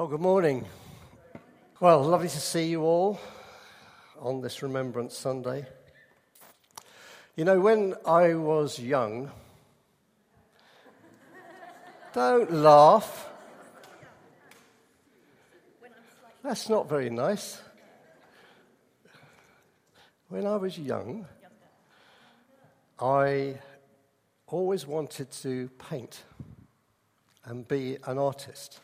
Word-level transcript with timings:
Oh, 0.00 0.06
good 0.06 0.22
morning. 0.22 0.64
Well, 1.78 2.02
lovely 2.02 2.30
to 2.30 2.40
see 2.40 2.70
you 2.70 2.84
all 2.84 3.20
on 4.18 4.40
this 4.40 4.62
Remembrance 4.62 5.14
Sunday. 5.14 5.66
You 7.36 7.44
know, 7.44 7.60
when 7.60 7.94
I 8.06 8.32
was 8.32 8.78
young, 8.78 9.30
don't 12.14 12.50
laugh. 12.50 13.28
That's 16.42 16.70
not 16.70 16.88
very 16.88 17.10
nice. 17.10 17.60
When 20.30 20.46
I 20.46 20.56
was 20.56 20.78
young, 20.78 21.26
I 22.98 23.58
always 24.46 24.86
wanted 24.86 25.30
to 25.42 25.68
paint 25.90 26.22
and 27.44 27.68
be 27.68 27.98
an 28.06 28.16
artist. 28.16 28.80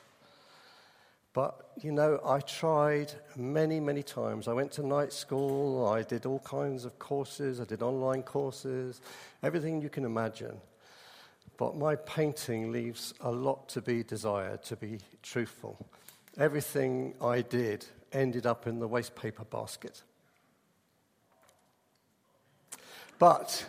But, 1.37 1.69
you 1.83 1.93
know, 1.93 2.19
I 2.25 2.41
tried 2.41 3.13
many, 3.37 3.79
many 3.79 4.03
times. 4.03 4.49
I 4.49 4.55
went 4.55 4.73
to 4.73 4.87
night 4.87 5.13
school, 5.13 5.87
I 5.87 6.03
did 6.03 6.25
all 6.25 6.39
kinds 6.39 6.87
of 6.87 6.99
courses, 6.99 7.61
I 7.61 7.65
did 7.65 7.83
online 7.83 8.23
courses, 8.23 9.03
everything 9.43 9.83
you 9.83 9.91
can 9.91 10.07
imagine. 10.07 10.59
But 11.59 11.77
my 11.77 11.95
painting 11.95 12.73
leaves 12.73 13.13
a 13.21 13.31
lot 13.31 13.69
to 13.69 13.83
be 13.83 14.03
desired, 14.03 14.63
to 14.63 14.77
be 14.77 15.01
truthful. 15.23 15.77
Everything 16.39 17.13
I 17.21 17.43
did 17.43 17.85
ended 18.15 18.47
up 18.47 18.67
in 18.67 18.79
the 18.79 18.89
waste 18.89 19.15
paper 19.15 19.45
basket. 19.45 20.05
But, 23.19 23.67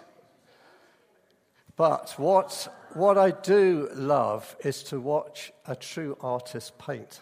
but 1.76 2.14
what, 2.16 2.74
what 2.94 3.18
I 3.18 3.32
do 3.32 3.90
love 3.94 4.56
is 4.64 4.84
to 4.84 5.02
watch 5.02 5.52
a 5.66 5.76
true 5.76 6.16
artist 6.22 6.78
paint. 6.78 7.20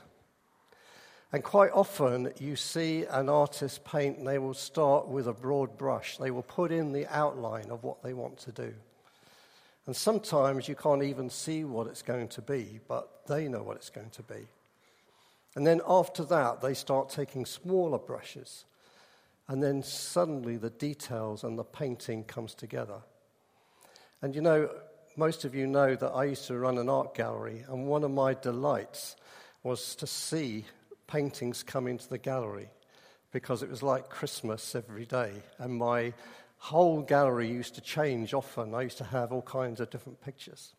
And 1.36 1.44
quite 1.44 1.72
often, 1.74 2.32
you 2.40 2.56
see 2.56 3.04
an 3.04 3.28
artist 3.28 3.84
paint, 3.84 4.20
and 4.20 4.26
they 4.26 4.40
will 4.40 4.54
start 4.54 5.10
with 5.10 5.28
a 5.28 5.34
broad 5.34 5.78
brush. 5.78 6.16
They 6.16 6.32
will 6.32 6.44
put 6.44 6.72
in 6.72 6.94
the 6.94 7.14
outline 7.14 7.70
of 7.72 7.84
what 7.84 8.02
they 8.02 8.14
want 8.14 8.38
to 8.38 8.54
do. 8.54 8.74
And 9.86 9.94
sometimes 9.94 10.70
you 10.70 10.76
can't 10.76 11.04
even 11.04 11.30
see 11.30 11.66
what 11.66 11.88
it's 11.88 12.04
going 12.04 12.30
to 12.30 12.42
be, 12.42 12.80
but 12.88 13.28
they 13.28 13.50
know 13.50 13.64
what 13.64 13.76
it's 13.76 13.90
going 13.90 14.12
to 14.12 14.24
be. 14.24 14.48
And 15.56 15.68
then 15.68 15.82
after 15.86 16.24
that, 16.24 16.62
they 16.62 16.74
start 16.74 17.10
taking 17.10 17.46
smaller 17.46 18.00
brushes. 18.00 18.64
And 19.50 19.62
then 19.62 19.84
suddenly 19.84 20.56
the 20.56 20.70
details 20.70 21.44
and 21.44 21.60
the 21.60 21.66
painting 21.66 22.24
comes 22.24 22.54
together. 22.54 23.02
And 24.22 24.34
you 24.34 24.40
know, 24.40 24.70
most 25.18 25.44
of 25.44 25.54
you 25.54 25.68
know 25.68 25.98
that 25.98 26.12
I 26.12 26.24
used 26.24 26.48
to 26.48 26.58
run 26.58 26.78
an 26.78 26.88
art 26.88 27.14
gallery, 27.14 27.66
and 27.68 27.88
one 27.88 28.06
of 28.06 28.12
my 28.12 28.36
delights 28.36 29.18
was 29.64 29.96
to 29.96 30.08
see 30.08 30.64
paintings 31.08 31.64
come 31.64 31.88
into 31.88 32.08
the 32.10 32.18
gallery 32.18 32.70
because 33.32 33.64
it 33.64 33.70
was 33.70 33.84
like 33.84 34.10
Christmas 34.10 34.76
every 34.76 35.06
day. 35.06 35.32
And 35.58 35.76
my 35.76 36.14
whole 36.58 37.02
gallery 37.02 37.48
used 37.48 37.76
to 37.76 37.82
change 37.82 38.34
often. 38.34 38.74
I 38.74 38.84
used 38.84 38.98
to 39.00 39.04
have 39.04 39.32
all 39.32 39.42
kinds 39.42 39.80
of 39.80 39.90
different 39.90 40.22
pictures. 40.22 40.74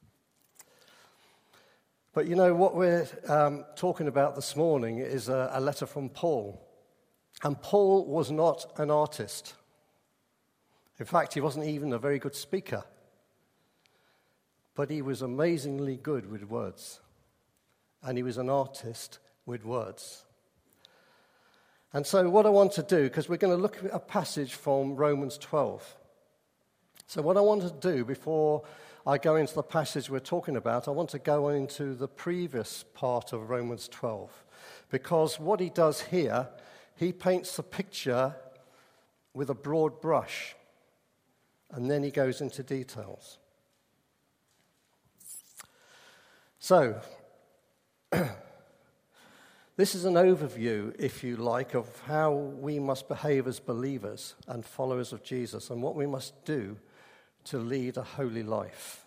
But 2.12 2.26
you 2.26 2.34
know, 2.34 2.54
what 2.54 2.74
we're 2.74 3.06
um, 3.28 3.64
talking 3.76 4.08
about 4.08 4.34
this 4.34 4.56
morning 4.56 4.98
is 4.98 5.28
a, 5.28 5.50
a 5.52 5.60
letter 5.60 5.84
from 5.84 6.08
Paul. 6.08 6.62
And 7.42 7.60
Paul 7.60 8.06
was 8.06 8.30
not 8.30 8.72
an 8.78 8.90
artist. 8.90 9.54
In 10.98 11.04
fact, 11.04 11.34
he 11.34 11.42
wasn't 11.42 11.66
even 11.66 11.92
a 11.92 11.98
very 11.98 12.18
good 12.18 12.34
speaker. 12.34 12.84
But 14.74 14.90
he 14.90 15.02
was 15.02 15.20
amazingly 15.20 15.96
good 15.96 16.30
with 16.30 16.44
words. 16.44 17.00
And 18.02 18.16
he 18.16 18.22
was 18.22 18.38
an 18.38 18.48
artist 18.48 19.18
with 19.46 19.64
words. 19.64 20.24
And 21.92 22.06
so, 22.06 22.28
what 22.28 22.44
I 22.44 22.50
want 22.50 22.72
to 22.72 22.82
do, 22.82 23.04
because 23.04 23.28
we're 23.28 23.36
going 23.36 23.56
to 23.56 23.62
look 23.62 23.82
at 23.82 23.94
a 23.94 23.98
passage 23.98 24.54
from 24.54 24.96
Romans 24.96 25.38
12. 25.38 25.96
So, 27.06 27.22
what 27.22 27.36
I 27.36 27.40
want 27.40 27.62
to 27.62 27.70
do 27.70 28.04
before 28.04 28.64
I 29.06 29.18
go 29.18 29.36
into 29.36 29.54
the 29.54 29.62
passage 29.62 30.10
we're 30.10 30.18
talking 30.18 30.56
about, 30.56 30.88
I 30.88 30.90
want 30.90 31.10
to 31.10 31.20
go 31.20 31.48
into 31.48 31.94
the 31.94 32.08
previous 32.08 32.84
part 32.92 33.32
of 33.32 33.48
Romans 33.48 33.88
12. 33.88 34.44
Because 34.90 35.38
what 35.38 35.60
he 35.60 35.70
does 35.70 36.02
here, 36.02 36.48
he 36.96 37.12
paints 37.12 37.56
the 37.56 37.62
picture 37.62 38.34
with 39.32 39.48
a 39.48 39.54
broad 39.54 40.00
brush, 40.00 40.56
and 41.70 41.90
then 41.90 42.02
he 42.02 42.10
goes 42.10 42.40
into 42.40 42.62
details. 42.62 43.38
So, 46.58 47.00
This 49.76 49.94
is 49.94 50.06
an 50.06 50.14
overview, 50.14 50.94
if 50.98 51.22
you 51.22 51.36
like, 51.36 51.74
of 51.74 52.00
how 52.06 52.32
we 52.32 52.78
must 52.78 53.08
behave 53.08 53.46
as 53.46 53.60
believers 53.60 54.34
and 54.48 54.64
followers 54.64 55.12
of 55.12 55.22
Jesus 55.22 55.68
and 55.68 55.82
what 55.82 55.94
we 55.94 56.06
must 56.06 56.46
do 56.46 56.78
to 57.44 57.58
lead 57.58 57.98
a 57.98 58.02
holy 58.02 58.42
life, 58.42 59.04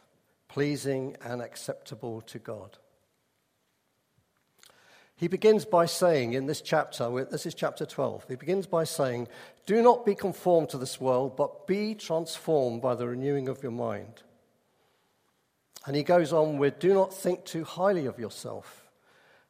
pleasing 0.48 1.18
and 1.26 1.42
acceptable 1.42 2.22
to 2.22 2.38
God. 2.38 2.78
He 5.16 5.28
begins 5.28 5.66
by 5.66 5.88
saying 5.88 6.34
in 6.34 6.46
this 6.46 6.62
chapter, 6.62 7.26
this 7.26 7.48
is 7.48 7.56
chapter 7.56 7.88
12, 7.88 8.26
he 8.30 8.36
begins 8.36 8.68
by 8.68 8.84
saying, 8.84 9.28
Do 9.66 9.82
not 9.82 10.06
be 10.06 10.14
conformed 10.14 10.70
to 10.70 10.78
this 10.78 11.02
world, 11.02 11.36
but 11.36 11.66
be 11.66 11.96
transformed 11.96 12.84
by 12.84 12.94
the 12.94 13.08
renewing 13.08 13.50
of 13.50 13.64
your 13.64 13.72
mind. 13.72 14.22
And 15.88 15.96
he 15.96 16.04
goes 16.04 16.32
on 16.32 16.60
with, 16.60 16.78
Do 16.78 16.94
not 16.94 17.12
think 17.12 17.44
too 17.44 17.64
highly 17.64 18.06
of 18.06 18.20
yourself 18.20 18.89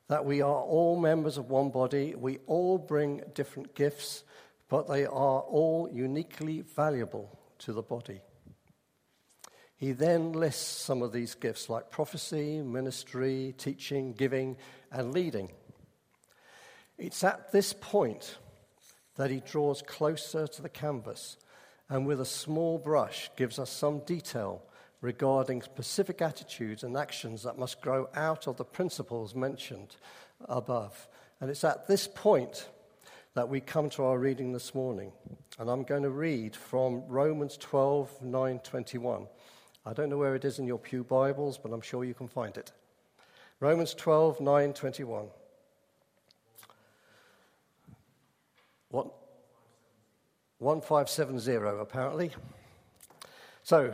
that 0.09 0.25
we 0.25 0.41
are 0.41 0.61
all 0.61 0.99
members 0.99 1.37
of 1.37 1.49
one 1.49 1.69
body. 1.69 2.15
We 2.15 2.39
all 2.47 2.77
bring 2.79 3.21
different 3.35 3.75
gifts, 3.75 4.23
but 4.67 4.87
they 4.87 5.05
are 5.05 5.41
all 5.41 5.87
uniquely 5.93 6.61
valuable 6.61 7.39
to 7.59 7.73
the 7.73 7.83
body. 7.83 8.21
He 9.77 9.91
then 9.93 10.33
lists 10.33 10.81
some 10.81 11.03
of 11.03 11.13
these 11.13 11.35
gifts 11.35 11.69
like 11.69 11.91
prophecy, 11.91 12.59
ministry, 12.61 13.53
teaching, 13.57 14.13
giving, 14.13 14.57
and 14.91 15.13
leading. 15.13 15.51
It's 16.97 17.23
at 17.23 17.51
this 17.51 17.71
point 17.71 18.39
that 19.15 19.29
he 19.29 19.39
draws 19.39 19.81
closer 19.83 20.47
to 20.47 20.61
the 20.61 20.69
canvas 20.69 21.37
and 21.87 22.05
with 22.05 22.19
a 22.19 22.25
small 22.25 22.77
brush 22.77 23.29
gives 23.37 23.59
us 23.59 23.69
some 23.69 23.99
detail 23.99 24.63
regarding 25.01 25.61
specific 25.61 26.21
attitudes 26.21 26.83
and 26.83 26.97
actions 26.97 27.43
that 27.43 27.57
must 27.57 27.81
grow 27.81 28.09
out 28.15 28.47
of 28.47 28.57
the 28.57 28.65
principles 28.65 29.33
mentioned 29.33 29.95
above. 30.47 31.07
And 31.39 31.49
it's 31.49 31.63
at 31.63 31.87
this 31.87 32.07
point 32.07 32.67
that 33.33 33.47
we 33.47 33.61
come 33.61 33.89
to 33.91 34.03
our 34.03 34.17
reading 34.17 34.51
this 34.51 34.75
morning. 34.75 35.11
And 35.57 35.69
I'm 35.69 35.83
going 35.83 36.03
to 36.03 36.09
read 36.09 36.55
from 36.55 37.03
Romans 37.07 37.57
12 37.57 38.21
9 38.21 38.59
21. 38.59 39.27
I 39.85 39.93
don't 39.93 40.09
know 40.09 40.17
where 40.17 40.35
it 40.35 40.45
is 40.45 40.59
in 40.59 40.67
your 40.67 40.77
Pew 40.77 41.03
Bibles, 41.03 41.57
but 41.57 41.71
I'm 41.71 41.81
sure 41.81 42.03
you 42.03 42.13
can 42.13 42.27
find 42.27 42.57
it. 42.57 42.71
Romans 43.59 43.93
12 43.93 44.41
9 44.41 44.73
21. 44.73 45.27
What? 48.89 49.13
1570, 50.59 51.79
apparently. 51.79 52.31
So, 53.63 53.93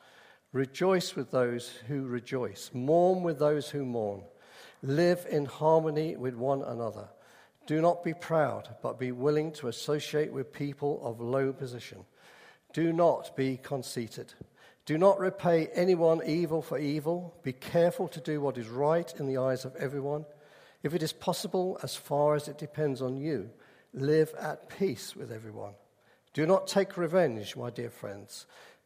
Rejoice 0.53 1.15
with 1.15 1.31
those 1.31 1.69
who 1.87 2.03
rejoice, 2.03 2.71
mourn 2.73 3.23
with 3.23 3.39
those 3.39 3.69
who 3.69 3.85
mourn. 3.85 4.23
Live 4.83 5.25
in 5.29 5.45
harmony 5.45 6.17
with 6.17 6.35
one 6.35 6.61
another. 6.61 7.07
Do 7.67 7.79
not 7.79 8.03
be 8.03 8.13
proud, 8.13 8.75
but 8.81 8.99
be 8.99 9.13
willing 9.13 9.53
to 9.53 9.69
associate 9.69 10.33
with 10.33 10.51
people 10.51 10.99
of 11.03 11.21
low 11.21 11.53
position. 11.53 12.03
Do 12.73 12.91
not 12.91 13.33
be 13.35 13.57
conceited. 13.63 14.33
Do 14.85 14.97
not 14.97 15.19
repay 15.19 15.67
anyone 15.67 16.21
evil 16.25 16.61
for 16.61 16.77
evil. 16.77 17.33
Be 17.43 17.53
careful 17.53 18.09
to 18.09 18.19
do 18.19 18.41
what 18.41 18.57
is 18.57 18.67
right 18.67 19.13
in 19.19 19.27
the 19.27 19.37
eyes 19.37 19.63
of 19.63 19.75
everyone. 19.77 20.25
If 20.83 20.93
it 20.93 21.03
is 21.03 21.13
possible, 21.13 21.79
as 21.81 21.95
far 21.95 22.35
as 22.35 22.49
it 22.49 22.57
depends 22.57 23.01
on 23.01 23.15
you, 23.15 23.51
live 23.93 24.33
at 24.37 24.67
peace 24.67 25.15
with 25.15 25.31
everyone. 25.31 25.75
Do 26.33 26.45
not 26.45 26.67
take 26.67 26.97
revenge, 26.97 27.55
my 27.55 27.69
dear 27.69 27.89
friends 27.89 28.47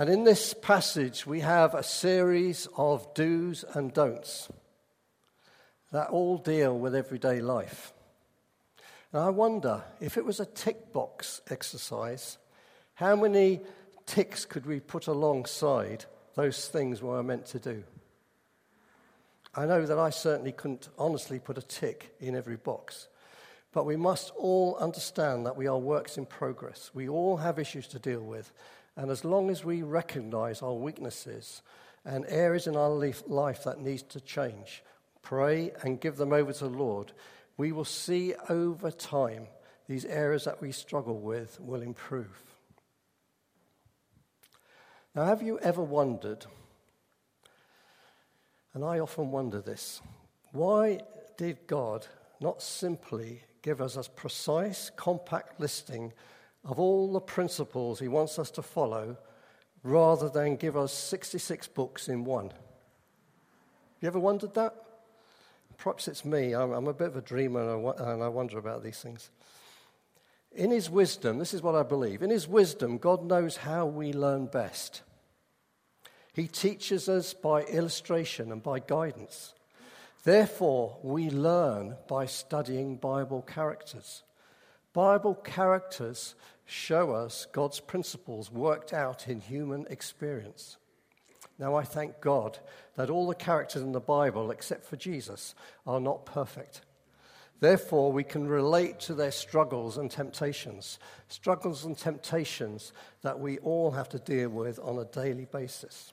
And 0.00 0.08
in 0.08 0.22
this 0.22 0.54
passage, 0.54 1.26
we 1.26 1.40
have 1.40 1.74
a 1.74 1.82
series 1.82 2.68
of 2.76 3.12
do's 3.14 3.64
and 3.74 3.92
don'ts 3.92 4.48
that 5.90 6.10
all 6.10 6.38
deal 6.38 6.78
with 6.78 6.94
everyday 6.94 7.40
life. 7.40 7.92
And 9.12 9.20
I 9.20 9.30
wonder 9.30 9.82
if 10.00 10.16
it 10.16 10.24
was 10.24 10.38
a 10.38 10.46
tick 10.46 10.92
box 10.92 11.40
exercise, 11.50 12.38
how 12.94 13.16
many 13.16 13.60
ticks 14.06 14.44
could 14.44 14.66
we 14.66 14.78
put 14.78 15.08
alongside 15.08 16.04
those 16.36 16.68
things 16.68 17.02
we 17.02 17.08
are 17.08 17.24
meant 17.24 17.46
to 17.46 17.58
do? 17.58 17.82
I 19.56 19.66
know 19.66 19.84
that 19.84 19.98
I 19.98 20.10
certainly 20.10 20.52
couldn't 20.52 20.90
honestly 20.96 21.40
put 21.40 21.58
a 21.58 21.62
tick 21.62 22.14
in 22.20 22.36
every 22.36 22.56
box. 22.56 23.08
But 23.72 23.84
we 23.84 23.96
must 23.96 24.32
all 24.36 24.76
understand 24.76 25.44
that 25.46 25.56
we 25.56 25.66
are 25.66 25.78
works 25.78 26.18
in 26.18 26.26
progress. 26.26 26.92
We 26.94 27.08
all 27.08 27.36
have 27.38 27.58
issues 27.58 27.88
to 27.88 27.98
deal 27.98 28.20
with. 28.20 28.52
And 28.98 29.12
as 29.12 29.24
long 29.24 29.48
as 29.48 29.64
we 29.64 29.82
recognize 29.82 30.60
our 30.60 30.74
weaknesses 30.74 31.62
and 32.04 32.26
areas 32.26 32.66
in 32.66 32.76
our 32.76 32.90
life 32.90 33.62
that 33.62 33.80
needs 33.80 34.02
to 34.02 34.20
change, 34.20 34.82
pray 35.22 35.70
and 35.82 36.00
give 36.00 36.16
them 36.16 36.32
over 36.32 36.52
to 36.52 36.64
the 36.64 36.76
Lord, 36.76 37.12
we 37.56 37.70
will 37.70 37.84
see 37.84 38.34
over 38.48 38.90
time 38.90 39.46
these 39.88 40.04
areas 40.04 40.44
that 40.44 40.60
we 40.60 40.72
struggle 40.72 41.20
with 41.20 41.60
will 41.60 41.80
improve. 41.80 42.42
Now, 45.14 45.26
have 45.26 45.42
you 45.42 45.60
ever 45.60 45.82
wondered, 45.82 46.44
and 48.74 48.84
I 48.84 48.98
often 48.98 49.30
wonder 49.30 49.60
this, 49.60 50.02
why 50.50 51.02
did 51.36 51.68
God 51.68 52.08
not 52.40 52.62
simply 52.62 53.42
give 53.62 53.80
us 53.80 53.96
a 53.96 54.10
precise, 54.10 54.90
compact 54.96 55.60
listing 55.60 56.12
of 56.64 56.78
all 56.78 57.12
the 57.12 57.20
principles 57.20 58.00
he 58.00 58.08
wants 58.08 58.38
us 58.38 58.50
to 58.52 58.62
follow 58.62 59.16
rather 59.82 60.28
than 60.28 60.56
give 60.56 60.76
us 60.76 60.92
66 60.92 61.68
books 61.68 62.08
in 62.08 62.24
one. 62.24 62.52
You 64.00 64.08
ever 64.08 64.18
wondered 64.18 64.54
that? 64.54 64.74
Perhaps 65.76 66.08
it's 66.08 66.24
me. 66.24 66.54
I'm, 66.54 66.72
I'm 66.72 66.88
a 66.88 66.92
bit 66.92 67.08
of 67.08 67.16
a 67.16 67.22
dreamer 67.22 67.60
and 67.60 67.86
I, 67.86 68.12
and 68.12 68.22
I 68.22 68.28
wonder 68.28 68.58
about 68.58 68.82
these 68.82 69.00
things. 69.00 69.30
In 70.52 70.70
his 70.70 70.90
wisdom, 70.90 71.38
this 71.38 71.54
is 71.54 71.62
what 71.62 71.74
I 71.74 71.82
believe 71.82 72.22
in 72.22 72.30
his 72.30 72.48
wisdom, 72.48 72.98
God 72.98 73.24
knows 73.24 73.58
how 73.58 73.86
we 73.86 74.12
learn 74.12 74.46
best. 74.46 75.02
He 76.32 76.46
teaches 76.46 77.08
us 77.08 77.34
by 77.34 77.62
illustration 77.62 78.52
and 78.52 78.62
by 78.62 78.78
guidance. 78.78 79.54
Therefore, 80.24 80.98
we 81.02 81.30
learn 81.30 81.96
by 82.08 82.26
studying 82.26 82.96
Bible 82.96 83.42
characters. 83.42 84.22
Bible 84.98 85.36
characters 85.36 86.34
show 86.64 87.12
us 87.12 87.46
God's 87.52 87.78
principles 87.78 88.50
worked 88.50 88.92
out 88.92 89.28
in 89.28 89.40
human 89.40 89.86
experience. 89.90 90.76
Now, 91.56 91.76
I 91.76 91.84
thank 91.84 92.20
God 92.20 92.58
that 92.96 93.08
all 93.08 93.28
the 93.28 93.36
characters 93.36 93.82
in 93.82 93.92
the 93.92 94.00
Bible, 94.00 94.50
except 94.50 94.84
for 94.84 94.96
Jesus, 94.96 95.54
are 95.86 96.00
not 96.00 96.26
perfect. 96.26 96.80
Therefore, 97.60 98.10
we 98.10 98.24
can 98.24 98.48
relate 98.48 98.98
to 99.02 99.14
their 99.14 99.30
struggles 99.30 99.98
and 99.98 100.10
temptations, 100.10 100.98
struggles 101.28 101.84
and 101.84 101.96
temptations 101.96 102.92
that 103.22 103.38
we 103.38 103.58
all 103.58 103.92
have 103.92 104.08
to 104.08 104.18
deal 104.18 104.48
with 104.48 104.80
on 104.82 104.98
a 104.98 105.04
daily 105.04 105.44
basis. 105.44 106.12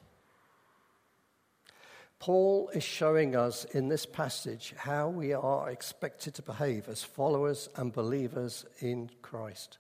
Paul 2.26 2.72
is 2.74 2.84
showing 2.84 3.36
us 3.36 3.66
in 3.66 3.88
this 3.88 4.08
passage 4.08 4.74
how 4.76 5.10
we 5.10 5.32
are 5.34 5.70
expected 5.70 6.34
to 6.34 6.42
behave 6.42 6.90
as 6.90 7.04
followers 7.04 7.70
and 7.76 7.94
believers 7.94 8.66
in 8.80 9.12
Christ. 9.22 9.78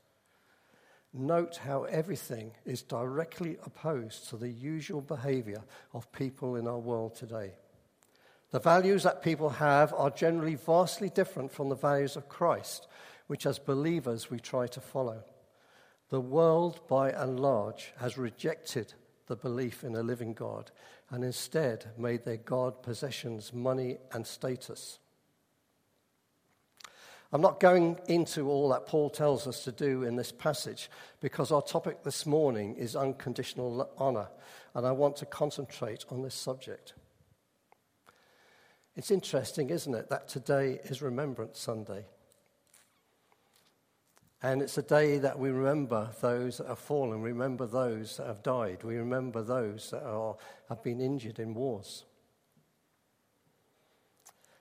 Note 1.11 1.57
how 1.57 1.85
everything 1.85 2.51
is 2.63 2.83
directly 2.83 3.57
opposed 3.65 4.29
to 4.29 4.37
the 4.37 4.51
usual 4.51 5.01
behavior 5.01 5.63
of 5.91 6.11
people 6.11 6.55
in 6.55 6.67
our 6.67 6.77
world 6.77 7.15
today. 7.15 7.53
The 8.51 8.59
values 8.59 9.01
that 9.01 9.23
people 9.23 9.49
have 9.49 9.91
are 9.93 10.11
generally 10.11 10.53
vastly 10.53 11.09
different 11.09 11.51
from 11.51 11.69
the 11.69 11.75
values 11.75 12.15
of 12.15 12.29
Christ, 12.29 12.87
which 13.25 13.47
as 13.47 13.57
believers 13.57 14.29
we 14.29 14.39
try 14.39 14.67
to 14.67 14.79
follow. 14.79 15.23
The 16.09 16.21
world, 16.21 16.87
by 16.87 17.09
and 17.09 17.39
large, 17.39 17.91
has 17.97 18.19
rejected 18.19 18.93
the 19.27 19.35
belief 19.35 19.83
in 19.83 19.95
a 19.95 20.03
living 20.03 20.33
God 20.33 20.71
and 21.09 21.23
instead 21.23 21.85
made 21.97 22.25
their 22.25 22.37
God 22.37 22.81
possessions, 22.81 23.53
money, 23.53 23.97
and 24.11 24.25
status. 24.25 24.99
I'm 27.31 27.41
not 27.41 27.59
going 27.59 27.99
into 28.07 28.49
all 28.49 28.69
that 28.69 28.85
Paul 28.85 29.09
tells 29.09 29.47
us 29.47 29.63
to 29.63 29.71
do 29.71 30.03
in 30.03 30.15
this 30.15 30.31
passage 30.31 30.89
because 31.19 31.51
our 31.51 31.61
topic 31.61 32.03
this 32.03 32.25
morning 32.25 32.75
is 32.75 32.95
unconditional 32.95 33.89
honor, 33.97 34.29
and 34.73 34.85
I 34.85 34.91
want 34.91 35.17
to 35.17 35.25
concentrate 35.25 36.05
on 36.09 36.21
this 36.21 36.35
subject. 36.35 36.93
It's 38.95 39.11
interesting, 39.11 39.69
isn't 39.69 39.93
it, 39.93 40.09
that 40.09 40.29
today 40.29 40.79
is 40.85 41.01
Remembrance 41.01 41.59
Sunday. 41.59 42.05
And 44.45 44.61
it's 44.61 44.77
a 44.77 44.83
day 44.83 45.17
that 45.17 45.39
we 45.39 45.49
remember 45.49 46.07
those 46.21 46.59
that 46.59 46.67
have 46.67 46.77
fallen, 46.77 47.19
remember 47.23 47.65
those 47.65 48.17
that 48.17 48.27
have 48.27 48.43
died, 48.43 48.83
we 48.83 48.95
remember 48.97 49.41
those 49.41 49.89
that 49.89 50.03
are, 50.03 50.35
have 50.69 50.83
been 50.83 51.01
injured 51.01 51.39
in 51.39 51.55
wars. 51.55 52.03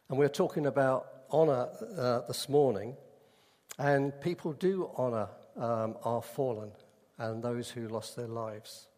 And 0.09 0.17
we're 0.17 0.31
talking 0.31 0.65
about 0.65 1.09
honour 1.31 1.69
uh, 1.99 2.21
this 2.21 2.49
morning, 2.49 2.97
and 3.79 4.19
people 4.23 4.55
do 4.55 4.89
honour 4.97 5.29
um, 5.55 5.99
our 6.03 6.23
fallen 6.23 6.71
and 7.19 7.43
those 7.43 7.69
who 7.69 7.87
lost 7.87 8.17
their 8.17 8.27
lives. 8.27 8.89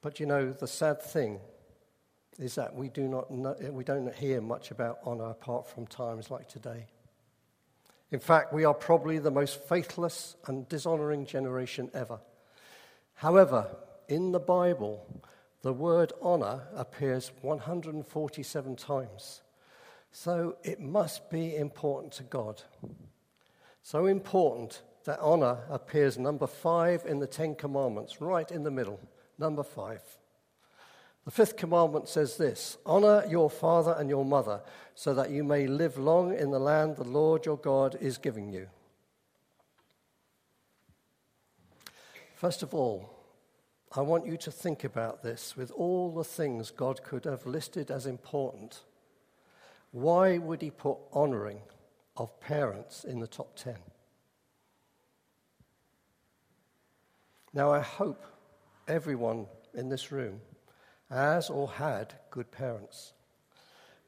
But 0.00 0.18
you 0.18 0.24
know, 0.24 0.50
the 0.50 0.66
sad 0.66 1.02
thing 1.02 1.40
is 2.38 2.54
that 2.54 2.74
we, 2.74 2.88
do 2.88 3.06
not 3.06 3.30
know, 3.30 3.54
we 3.70 3.84
don't 3.84 4.14
hear 4.14 4.40
much 4.40 4.70
about 4.70 5.00
honour 5.04 5.28
apart 5.28 5.68
from 5.68 5.86
times 5.86 6.30
like 6.30 6.48
today. 6.48 6.86
In 8.16 8.20
fact, 8.20 8.50
we 8.50 8.64
are 8.64 8.72
probably 8.72 9.18
the 9.18 9.30
most 9.30 9.62
faithless 9.64 10.36
and 10.46 10.66
dishonoring 10.70 11.26
generation 11.26 11.90
ever. 11.92 12.18
However, 13.12 13.76
in 14.08 14.32
the 14.32 14.40
Bible, 14.40 15.04
the 15.60 15.74
word 15.74 16.14
honor 16.22 16.62
appears 16.74 17.30
147 17.42 18.76
times. 18.76 19.42
So 20.12 20.56
it 20.62 20.80
must 20.80 21.28
be 21.28 21.56
important 21.56 22.14
to 22.14 22.22
God. 22.22 22.62
So 23.82 24.06
important 24.06 24.80
that 25.04 25.20
honor 25.20 25.58
appears 25.68 26.16
number 26.16 26.46
five 26.46 27.04
in 27.04 27.18
the 27.18 27.26
Ten 27.26 27.54
Commandments, 27.54 28.22
right 28.22 28.50
in 28.50 28.62
the 28.62 28.70
middle. 28.70 28.98
Number 29.38 29.62
five. 29.62 30.00
The 31.26 31.32
fifth 31.32 31.56
commandment 31.56 32.08
says 32.08 32.36
this 32.36 32.78
Honor 32.86 33.24
your 33.28 33.50
father 33.50 33.96
and 33.98 34.08
your 34.08 34.24
mother, 34.24 34.62
so 34.94 35.12
that 35.12 35.30
you 35.30 35.42
may 35.42 35.66
live 35.66 35.98
long 35.98 36.32
in 36.32 36.52
the 36.52 36.60
land 36.60 36.96
the 36.96 37.04
Lord 37.04 37.44
your 37.44 37.58
God 37.58 37.98
is 38.00 38.16
giving 38.16 38.52
you. 38.52 38.68
First 42.36 42.62
of 42.62 42.72
all, 42.72 43.10
I 43.94 44.02
want 44.02 44.26
you 44.26 44.36
to 44.36 44.52
think 44.52 44.84
about 44.84 45.22
this 45.24 45.56
with 45.56 45.72
all 45.72 46.14
the 46.14 46.22
things 46.22 46.70
God 46.70 47.02
could 47.02 47.24
have 47.24 47.44
listed 47.44 47.90
as 47.90 48.06
important. 48.06 48.82
Why 49.90 50.38
would 50.38 50.62
he 50.62 50.70
put 50.70 50.98
honoring 51.12 51.60
of 52.16 52.38
parents 52.40 53.04
in 53.04 53.18
the 53.18 53.26
top 53.26 53.56
10? 53.56 53.74
Now, 57.52 57.72
I 57.72 57.80
hope 57.80 58.24
everyone 58.86 59.46
in 59.74 59.88
this 59.88 60.12
room 60.12 60.40
as 61.10 61.50
or 61.50 61.68
had 61.68 62.14
good 62.30 62.50
parents. 62.50 63.12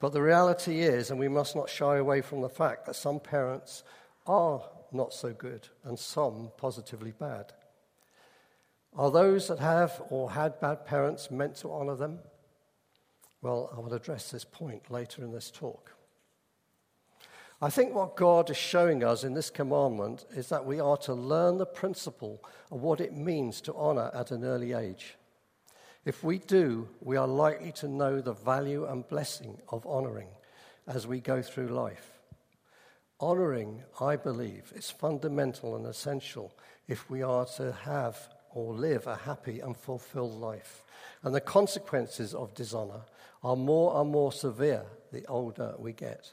But 0.00 0.12
the 0.12 0.23
reality 0.23 0.81
is, 0.81 1.11
and 1.11 1.19
we 1.19 1.28
must 1.28 1.57
not 1.57 1.69
shy 1.69 1.97
away 1.97 2.21
from 2.21 2.40
the 2.40 2.49
fact, 2.49 2.87
that 2.87 2.97
some 2.97 3.19
parents 3.21 3.83
are 4.26 4.62
not 4.93 5.12
so 5.12 5.33
good 5.33 5.69
and 5.85 5.99
some 5.99 6.50
positively 6.57 7.12
bad. 7.12 7.52
Are 8.97 9.11
those 9.11 9.49
that 9.49 9.59
have 9.59 10.00
or 10.11 10.31
had 10.31 10.61
bad 10.61 10.87
parents 10.87 11.31
meant 11.31 11.57
to 11.57 11.73
honor 11.73 11.97
them? 11.97 12.21
Well, 13.43 13.71
I 13.76 13.81
will 13.81 13.93
address 13.95 14.31
this 14.31 14.45
point 14.45 14.90
later 14.90 15.23
in 15.23 15.33
this 15.33 15.50
talk. 15.50 15.95
I 17.61 17.71
think 17.71 17.93
what 17.93 18.17
God 18.17 18.50
is 18.50 18.57
showing 18.57 19.02
us 19.02 19.25
in 19.25 19.35
this 19.35 19.50
commandment 19.50 20.26
is 20.31 20.49
that 20.49 20.64
we 20.64 20.78
are 20.78 20.97
to 20.99 21.14
learn 21.14 21.59
the 21.59 21.67
principle 21.67 22.43
of 22.71 22.83
what 22.83 23.00
it 23.00 23.17
means 23.17 23.61
to 23.62 23.75
honor 23.75 24.12
at 24.14 24.31
an 24.31 24.45
early 24.45 24.75
age. 24.75 25.17
If 26.09 26.25
we 26.25 26.38
do, 26.38 26.88
we 27.03 27.19
are 27.19 27.27
likely 27.27 27.71
to 27.73 27.87
know 27.87 28.23
the 28.23 28.33
value 28.33 28.87
and 28.87 29.07
blessing 29.07 29.59
of 29.69 29.87
honoring 29.87 30.29
as 30.87 31.07
we 31.07 31.21
go 31.21 31.43
through 31.43 31.69
life. 31.69 32.12
Honoring, 33.21 33.83
I 34.00 34.17
believe, 34.17 34.73
is 34.75 34.91
fundamental 34.91 35.77
and 35.77 35.85
essential 35.85 36.50
if 36.87 37.11
we 37.11 37.21
are 37.21 37.45
to 37.59 37.73
have 37.85 38.17
or 38.55 38.73
live 38.73 39.07
a 39.07 39.17
happy 39.17 39.61
and 39.61 39.77
fulfilled 39.77 40.41
life. 40.41 40.83
And 41.23 41.35
the 41.35 41.43
consequences 41.43 42.33
of 42.33 42.55
dishonor 42.55 43.03
are 43.45 43.55
more 43.55 44.00
and 44.00 44.11
more 44.11 44.33
severe 44.33 44.87
the 45.12 45.27
older 45.27 45.75
we 45.79 45.93
get. 45.93 46.33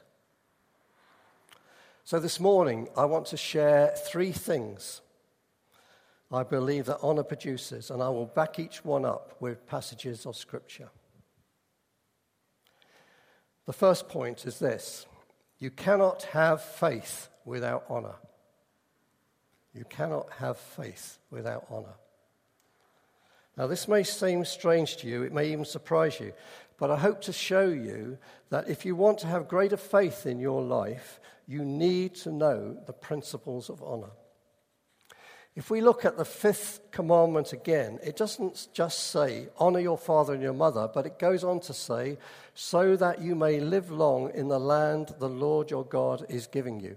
So, 2.02 2.18
this 2.18 2.40
morning, 2.40 2.88
I 2.96 3.04
want 3.04 3.26
to 3.26 3.36
share 3.36 3.94
three 4.08 4.32
things 4.32 5.02
I 6.32 6.42
believe 6.42 6.86
that 6.86 6.98
honor 7.02 7.22
produces, 7.22 7.90
and 7.90 8.02
I 8.02 8.08
will 8.08 8.26
back 8.26 8.58
each 8.58 8.84
one 8.84 9.04
up 9.04 9.36
with 9.40 9.66
passages 9.66 10.26
of 10.26 10.36
Scripture. 10.36 10.88
The 13.66 13.72
first 13.72 14.08
point 14.08 14.46
is 14.46 14.58
this 14.58 15.06
you 15.58 15.70
cannot 15.70 16.24
have 16.24 16.62
faith 16.62 17.28
without 17.44 17.84
honor. 17.88 18.16
You 19.72 19.84
cannot 19.84 20.30
have 20.38 20.58
faith 20.58 21.18
without 21.30 21.66
honor. 21.70 21.94
Now, 23.56 23.66
this 23.66 23.88
may 23.88 24.02
seem 24.02 24.44
strange 24.44 24.98
to 24.98 25.08
you, 25.08 25.22
it 25.22 25.32
may 25.32 25.50
even 25.50 25.64
surprise 25.64 26.20
you, 26.20 26.32
but 26.78 26.90
I 26.90 26.96
hope 26.96 27.22
to 27.22 27.32
show 27.32 27.68
you 27.68 28.18
that 28.50 28.68
if 28.68 28.84
you 28.84 28.94
want 28.94 29.18
to 29.18 29.26
have 29.26 29.48
greater 29.48 29.78
faith 29.78 30.26
in 30.26 30.38
your 30.38 30.62
life, 30.62 31.20
you 31.46 31.64
need 31.64 32.14
to 32.16 32.30
know 32.30 32.76
the 32.86 32.92
principles 32.92 33.70
of 33.70 33.82
honor. 33.82 34.10
If 35.56 35.70
we 35.70 35.80
look 35.80 36.04
at 36.04 36.18
the 36.18 36.24
fifth 36.26 36.80
commandment 36.90 37.54
again, 37.54 37.98
it 38.04 38.14
doesn't 38.16 38.68
just 38.74 39.10
say, 39.10 39.48
honor 39.56 39.80
your 39.80 39.96
father 39.96 40.34
and 40.34 40.42
your 40.42 40.52
mother, 40.52 40.86
but 40.92 41.06
it 41.06 41.18
goes 41.18 41.42
on 41.44 41.60
to 41.60 41.72
say, 41.72 42.18
so 42.54 42.94
that 42.96 43.22
you 43.22 43.34
may 43.34 43.58
live 43.58 43.90
long 43.90 44.30
in 44.34 44.48
the 44.48 44.60
land 44.60 45.14
the 45.18 45.30
Lord 45.30 45.70
your 45.70 45.86
God 45.86 46.26
is 46.28 46.46
giving 46.46 46.80
you. 46.80 46.96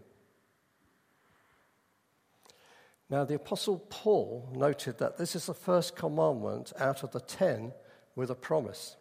Now, 3.10 3.24
the 3.24 3.36
Apostle 3.36 3.80
Paul 3.90 4.50
noted 4.54 4.98
that 4.98 5.18
this 5.18 5.38
is 5.38 5.46
the 5.46 5.54
first 5.54 5.96
commandment 5.96 6.74
out 6.78 7.02
of 7.02 7.12
the 7.12 7.22
ten 7.22 7.72
with 8.14 8.30
a 8.30 8.36
promise. 8.36 8.98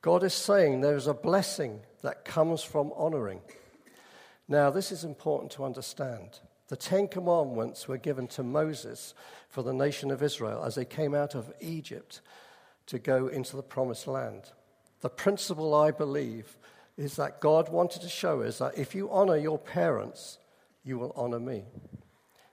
God 0.00 0.22
is 0.22 0.32
saying 0.32 0.80
there 0.80 0.96
is 0.96 1.08
a 1.08 1.12
blessing 1.12 1.80
that 2.02 2.24
comes 2.24 2.62
from 2.62 2.92
honoring. 2.94 3.40
Now, 4.46 4.70
this 4.70 4.92
is 4.92 5.02
important 5.02 5.50
to 5.52 5.64
understand. 5.64 6.38
The 6.68 6.76
Ten 6.76 7.08
Commandments 7.08 7.88
were 7.88 7.96
given 7.96 8.26
to 8.28 8.42
Moses 8.42 9.14
for 9.48 9.62
the 9.62 9.72
nation 9.72 10.10
of 10.10 10.22
Israel 10.22 10.62
as 10.64 10.74
they 10.74 10.84
came 10.84 11.14
out 11.14 11.34
of 11.34 11.52
Egypt 11.60 12.20
to 12.86 12.98
go 12.98 13.26
into 13.26 13.56
the 13.56 13.62
promised 13.62 14.06
land. 14.06 14.52
The 15.00 15.08
principle, 15.08 15.74
I 15.74 15.90
believe, 15.90 16.58
is 16.96 17.16
that 17.16 17.40
God 17.40 17.70
wanted 17.70 18.02
to 18.02 18.08
show 18.08 18.42
us 18.42 18.58
that 18.58 18.76
if 18.76 18.94
you 18.94 19.10
honor 19.10 19.36
your 19.36 19.58
parents, 19.58 20.38
you 20.84 20.98
will 20.98 21.12
honor 21.16 21.40
me. 21.40 21.64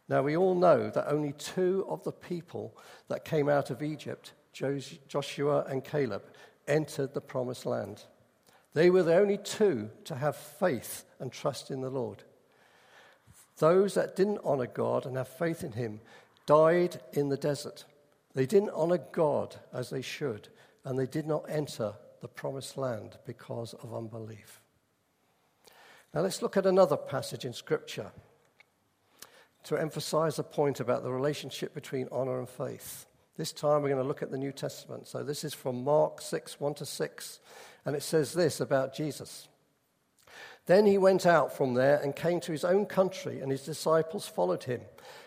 Now, 0.08 0.22
we 0.22 0.38
all 0.38 0.56
know 0.56 0.90
that 0.90 1.12
only 1.12 1.34
two 1.34 1.86
of 1.90 2.04
the 2.04 2.12
people 2.12 2.78
that 3.08 3.26
came 3.26 3.50
out 3.50 3.70
of 3.72 3.82
Egypt, 3.82 4.34
Joshua 4.54 5.64
and 5.64 5.84
Caleb, 5.84 6.24
entered 6.68 7.14
the 7.14 7.22
promised 7.22 7.66
land. 7.66 8.04
They 8.74 8.90
were 8.90 9.04
the 9.04 9.16
only 9.16 9.38
two 9.38 9.90
to 10.04 10.16
have 10.16 10.36
faith 10.36 11.06
and 11.20 11.32
trust 11.32 11.72
in 11.72 11.82
the 11.82 11.90
Lord. 11.90 12.24
Those 13.58 13.94
that 13.94 14.16
didn't 14.16 14.42
honor 14.44 14.68
God 14.68 15.06
and 15.06 15.16
have 15.18 15.28
faith 15.28 15.64
in 15.64 15.74
Him 15.74 16.02
died 16.46 17.00
in 17.14 17.30
the 17.30 17.38
desert. 17.38 17.86
They 18.34 18.46
didn't 18.46 18.72
honor 18.72 19.00
God 19.12 19.56
as 19.74 19.90
they 19.90 20.02
should, 20.02 20.50
and 20.84 21.00
they 21.00 21.08
did 21.08 21.26
not 21.26 21.46
enter 21.50 21.94
the 22.22 22.28
promised 22.28 22.78
land 22.78 23.18
because 23.26 23.74
of 23.76 23.94
unbelief. 23.94 24.62
Now 26.14 26.22
let's 26.22 26.42
look 26.42 26.58
at 26.58 26.66
another 26.66 26.98
passage 26.98 27.46
in 27.46 27.54
Scripture 27.54 28.12
to 29.64 29.78
emphasize 29.78 30.38
a 30.38 30.44
point 30.44 30.80
about 30.80 31.04
the 31.04 31.12
relationship 31.12 31.74
between 31.74 32.08
honor 32.12 32.40
and 32.40 32.48
faith. 32.48 33.06
This 33.38 33.52
time 33.52 33.82
we're 33.82 33.90
going 33.90 34.02
to 34.02 34.08
look 34.08 34.22
at 34.22 34.32
the 34.32 34.38
New 34.38 34.52
Testament. 34.52 35.08
So 35.08 35.24
this 35.24 35.44
is 35.44 35.54
from 35.54 35.84
Mark 35.84 36.22
6 36.22 36.60
1 36.60 36.74
to 36.76 36.86
6, 36.86 37.40
and 37.86 37.96
it 37.96 38.04
says 38.04 38.34
this 38.34 38.60
about 38.60 38.94
Jesus. 38.94 39.48
Then 40.66 40.88
he 40.88 40.98
went 40.98 41.26
out 41.26 41.56
from 41.56 41.76
there 41.76 41.98
and 41.98 42.16
came 42.16 42.40
to 42.42 42.52
his 42.52 42.66
own 42.66 42.88
country, 42.88 43.40
and 43.40 43.52
his 43.52 43.64
disciples 43.64 44.28
followed 44.28 44.64
him. 44.64 44.82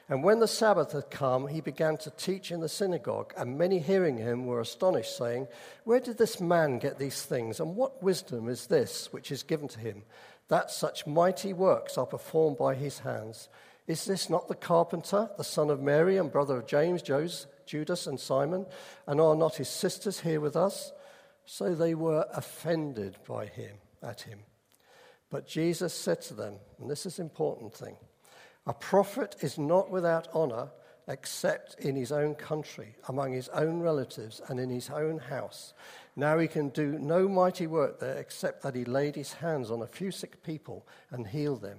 And 0.08 0.24
when 0.24 0.40
the 0.40 0.48
Sabbath 0.48 0.92
had 0.92 1.10
come, 1.10 1.48
he 1.48 1.60
began 1.60 1.96
to 1.98 2.10
teach 2.10 2.50
in 2.50 2.60
the 2.60 2.68
synagogue, 2.68 3.34
and 3.36 3.58
many 3.58 3.78
hearing 3.78 4.16
him 4.16 4.46
were 4.46 4.60
astonished, 4.60 5.16
saying, 5.16 5.46
Where 5.84 6.00
did 6.00 6.18
this 6.18 6.40
man 6.40 6.78
get 6.78 6.98
these 6.98 7.22
things? 7.22 7.60
And 7.60 7.76
what 7.76 8.02
wisdom 8.02 8.48
is 8.48 8.66
this 8.66 9.12
which 9.12 9.30
is 9.30 9.42
given 9.42 9.68
to 9.68 9.78
him, 9.78 10.02
that 10.48 10.70
such 10.70 11.06
mighty 11.06 11.52
works 11.52 11.98
are 11.98 12.06
performed 12.06 12.56
by 12.56 12.74
his 12.74 13.00
hands? 13.00 13.48
Is 13.86 14.06
this 14.06 14.28
not 14.28 14.48
the 14.48 14.54
carpenter, 14.54 15.30
the 15.36 15.44
son 15.44 15.70
of 15.70 15.80
Mary, 15.80 16.16
and 16.16 16.32
brother 16.32 16.56
of 16.56 16.66
James, 16.66 17.00
Joseph, 17.00 17.50
Judas, 17.64 18.06
and 18.06 18.18
Simon? 18.18 18.66
And 19.06 19.20
are 19.20 19.36
not 19.36 19.56
his 19.56 19.68
sisters 19.68 20.20
here 20.20 20.40
with 20.40 20.56
us? 20.56 20.92
So 21.44 21.74
they 21.74 21.94
were 21.94 22.26
offended 22.34 23.16
by 23.26 23.46
him, 23.46 23.76
at 24.02 24.22
him. 24.22 24.40
But 25.30 25.46
Jesus 25.46 25.92
said 25.92 26.22
to 26.22 26.34
them, 26.34 26.54
and 26.80 26.90
this 26.90 27.06
is 27.06 27.18
an 27.18 27.26
important 27.26 27.74
thing 27.74 27.96
a 28.66 28.74
prophet 28.74 29.36
is 29.40 29.58
not 29.58 29.90
without 29.90 30.28
honor 30.34 30.68
except 31.08 31.74
in 31.80 31.96
his 31.96 32.12
own 32.12 32.34
country, 32.34 32.94
among 33.08 33.32
his 33.32 33.48
own 33.48 33.80
relatives, 33.80 34.42
and 34.48 34.60
in 34.60 34.68
his 34.68 34.90
own 34.90 35.18
house. 35.18 35.72
Now 36.14 36.38
he 36.38 36.46
can 36.46 36.68
do 36.68 36.98
no 36.98 37.26
mighty 37.26 37.66
work 37.66 37.98
there 37.98 38.18
except 38.18 38.62
that 38.62 38.74
he 38.74 38.84
laid 38.84 39.16
his 39.16 39.32
hands 39.32 39.70
on 39.70 39.80
a 39.80 39.86
few 39.86 40.10
sick 40.10 40.42
people 40.42 40.86
and 41.10 41.26
healed 41.26 41.62
them. 41.62 41.78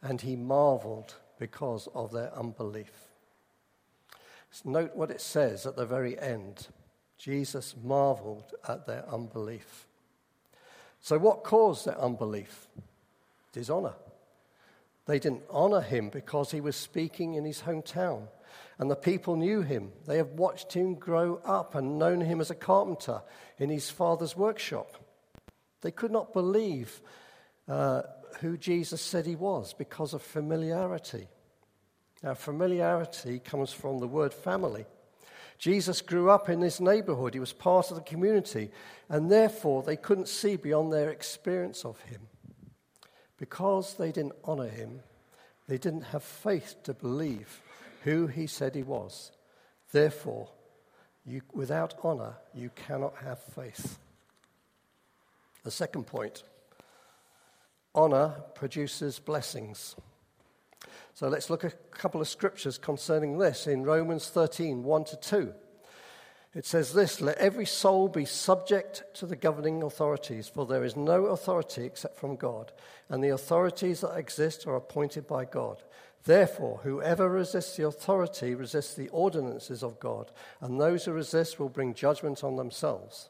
And 0.00 0.20
he 0.20 0.36
marveled 0.36 1.16
because 1.40 1.88
of 1.92 2.12
their 2.12 2.32
unbelief. 2.38 3.08
note 4.64 4.94
what 4.94 5.10
it 5.10 5.20
says 5.20 5.66
at 5.66 5.74
the 5.74 5.86
very 5.86 6.18
end 6.20 6.68
Jesus 7.18 7.74
marveled 7.82 8.52
at 8.68 8.86
their 8.86 9.08
unbelief. 9.08 9.86
So, 11.02 11.18
what 11.18 11.42
caused 11.42 11.84
their 11.84 12.00
unbelief? 12.00 12.68
Dishonor. 13.52 13.94
They 15.06 15.18
didn't 15.18 15.42
honor 15.50 15.80
him 15.80 16.10
because 16.10 16.52
he 16.52 16.60
was 16.60 16.76
speaking 16.76 17.34
in 17.34 17.44
his 17.44 17.62
hometown. 17.62 18.28
And 18.78 18.88
the 18.90 18.96
people 18.96 19.36
knew 19.36 19.62
him. 19.62 19.90
They 20.06 20.16
have 20.18 20.30
watched 20.30 20.72
him 20.72 20.94
grow 20.94 21.40
up 21.44 21.74
and 21.74 21.98
known 21.98 22.20
him 22.20 22.40
as 22.40 22.50
a 22.50 22.54
carpenter 22.54 23.22
in 23.58 23.68
his 23.68 23.90
father's 23.90 24.36
workshop. 24.36 24.96
They 25.80 25.90
could 25.90 26.12
not 26.12 26.32
believe 26.32 27.00
uh, 27.68 28.02
who 28.40 28.56
Jesus 28.56 29.00
said 29.02 29.26
he 29.26 29.34
was 29.36 29.74
because 29.74 30.14
of 30.14 30.22
familiarity. 30.22 31.26
Now, 32.22 32.34
familiarity 32.34 33.40
comes 33.40 33.72
from 33.72 33.98
the 33.98 34.06
word 34.06 34.32
family. 34.32 34.86
Jesus 35.62 36.00
grew 36.02 36.28
up 36.28 36.48
in 36.48 36.58
this 36.58 36.80
neighborhood, 36.80 37.34
he 37.34 37.38
was 37.38 37.52
part 37.52 37.92
of 37.92 37.96
the 37.96 38.02
community, 38.02 38.68
and 39.08 39.30
therefore 39.30 39.84
they 39.84 39.94
couldn't 39.94 40.26
see 40.26 40.56
beyond 40.56 40.92
their 40.92 41.08
experience 41.08 41.84
of 41.84 42.00
him. 42.00 42.22
Because 43.38 43.94
they 43.94 44.10
didn't 44.10 44.34
honor 44.42 44.66
him, 44.66 45.02
they 45.68 45.78
didn't 45.78 46.02
have 46.02 46.24
faith 46.24 46.74
to 46.82 46.92
believe 46.92 47.62
who 48.02 48.26
he 48.26 48.48
said 48.48 48.74
he 48.74 48.82
was. 48.82 49.30
Therefore, 49.92 50.48
you, 51.24 51.42
without 51.52 51.94
honor, 52.02 52.34
you 52.52 52.72
cannot 52.74 53.14
have 53.18 53.38
faith. 53.38 54.00
The 55.62 55.70
second 55.70 56.08
point 56.08 56.42
honor 57.94 58.34
produces 58.56 59.20
blessings. 59.20 59.94
So 61.14 61.28
let's 61.28 61.50
look 61.50 61.64
at 61.64 61.72
a 61.72 61.96
couple 61.96 62.20
of 62.20 62.28
scriptures 62.28 62.78
concerning 62.78 63.38
this 63.38 63.66
in 63.66 63.82
Romans 63.82 64.28
13 64.28 64.82
1 64.82 65.04
to 65.04 65.16
2. 65.16 65.54
It 66.54 66.66
says 66.66 66.92
this 66.92 67.20
Let 67.20 67.38
every 67.38 67.66
soul 67.66 68.08
be 68.08 68.24
subject 68.24 69.04
to 69.14 69.26
the 69.26 69.36
governing 69.36 69.82
authorities, 69.82 70.48
for 70.48 70.66
there 70.66 70.84
is 70.84 70.96
no 70.96 71.26
authority 71.26 71.84
except 71.84 72.18
from 72.18 72.36
God, 72.36 72.72
and 73.08 73.22
the 73.22 73.30
authorities 73.30 74.00
that 74.00 74.16
exist 74.16 74.66
are 74.66 74.76
appointed 74.76 75.26
by 75.26 75.44
God. 75.44 75.82
Therefore, 76.24 76.80
whoever 76.84 77.28
resists 77.28 77.76
the 77.76 77.86
authority 77.86 78.54
resists 78.54 78.94
the 78.94 79.08
ordinances 79.08 79.82
of 79.82 79.98
God, 79.98 80.30
and 80.60 80.80
those 80.80 81.04
who 81.04 81.12
resist 81.12 81.58
will 81.58 81.68
bring 81.68 81.94
judgment 81.94 82.44
on 82.44 82.56
themselves. 82.56 83.28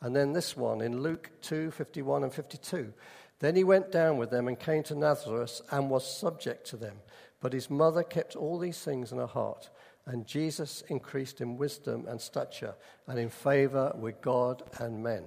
And 0.00 0.14
then 0.14 0.32
this 0.32 0.56
one 0.56 0.80
in 0.80 1.02
Luke 1.02 1.30
2 1.42 1.70
51 1.70 2.24
and 2.24 2.32
52. 2.32 2.92
Then 3.40 3.56
he 3.56 3.64
went 3.64 3.92
down 3.92 4.16
with 4.16 4.30
them 4.30 4.48
and 4.48 4.58
came 4.58 4.82
to 4.84 4.94
Nazareth 4.94 5.60
and 5.70 5.90
was 5.90 6.06
subject 6.06 6.66
to 6.68 6.76
them. 6.76 6.96
But 7.40 7.52
his 7.52 7.70
mother 7.70 8.02
kept 8.02 8.34
all 8.34 8.58
these 8.58 8.80
things 8.80 9.12
in 9.12 9.18
her 9.18 9.26
heart. 9.26 9.70
And 10.06 10.26
Jesus 10.26 10.82
increased 10.88 11.40
in 11.40 11.58
wisdom 11.58 12.06
and 12.08 12.20
stature 12.20 12.74
and 13.06 13.18
in 13.18 13.28
favor 13.28 13.92
with 13.98 14.20
God 14.20 14.62
and 14.80 15.02
men. 15.02 15.24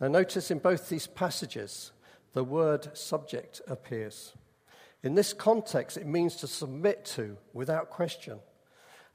Now, 0.00 0.08
notice 0.08 0.50
in 0.50 0.58
both 0.58 0.88
these 0.88 1.06
passages, 1.06 1.92
the 2.32 2.44
word 2.44 2.96
subject 2.96 3.60
appears. 3.66 4.34
In 5.02 5.14
this 5.14 5.32
context, 5.32 5.96
it 5.96 6.06
means 6.06 6.36
to 6.36 6.46
submit 6.46 7.04
to 7.06 7.36
without 7.52 7.90
question. 7.90 8.38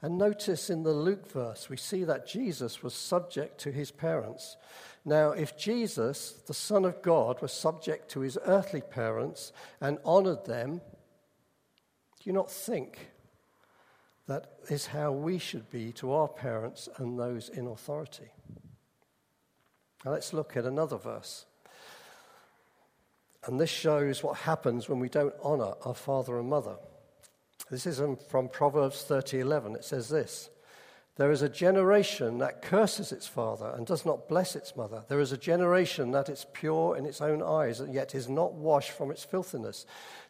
And 0.02 0.16
notice 0.16 0.70
in 0.70 0.82
the 0.82 0.92
Luke 0.92 1.30
verse, 1.30 1.68
we 1.68 1.76
see 1.76 2.04
that 2.04 2.26
Jesus 2.26 2.82
was 2.82 2.94
subject 2.94 3.58
to 3.60 3.70
his 3.70 3.90
parents. 3.90 4.56
Now, 5.04 5.32
if 5.32 5.58
Jesus, 5.58 6.32
the 6.46 6.54
Son 6.54 6.84
of 6.84 7.02
God, 7.02 7.42
was 7.42 7.52
subject 7.52 8.10
to 8.12 8.20
his 8.20 8.38
earthly 8.46 8.80
parents 8.80 9.52
and 9.80 9.98
honored 10.04 10.46
them, 10.46 10.80
do 12.18 12.24
you 12.24 12.32
not 12.32 12.50
think 12.50 13.10
that 14.26 14.52
is 14.68 14.86
how 14.86 15.12
we 15.12 15.38
should 15.38 15.70
be 15.70 15.92
to 15.92 16.12
our 16.12 16.28
parents 16.28 16.88
and 16.96 17.18
those 17.18 17.48
in 17.50 17.66
authority? 17.66 18.30
Now, 20.04 20.12
let's 20.12 20.32
look 20.32 20.56
at 20.56 20.64
another 20.64 20.96
verse. 20.96 21.44
And 23.44 23.60
this 23.60 23.70
shows 23.70 24.22
what 24.22 24.38
happens 24.38 24.88
when 24.88 24.98
we 24.98 25.08
don't 25.08 25.34
honor 25.42 25.72
our 25.84 25.94
father 25.94 26.38
and 26.38 26.48
mother. 26.48 26.76
This 27.70 27.86
is 27.86 28.02
from 28.28 28.48
Proverbs 28.48 29.04
30:11. 29.08 29.76
It 29.76 29.84
says 29.84 30.08
this: 30.08 30.50
there 31.20 31.30
is 31.30 31.42
a 31.42 31.50
generation 31.50 32.38
that 32.38 32.62
curses 32.62 33.12
its 33.12 33.26
father 33.26 33.74
and 33.76 33.86
does 33.86 34.06
not 34.06 34.26
bless 34.26 34.56
its 34.56 34.74
mother. 34.74 35.04
There 35.08 35.20
is 35.20 35.32
a 35.32 35.36
generation 35.36 36.12
that 36.12 36.30
is 36.30 36.46
pure 36.54 36.96
in 36.96 37.04
its 37.04 37.20
own 37.20 37.42
eyes 37.42 37.78
and 37.78 37.92
yet 37.92 38.14
is 38.14 38.26
not 38.26 38.54
washed 38.54 38.92
from 38.92 39.10
its 39.10 39.22
filthiness. 39.22 39.84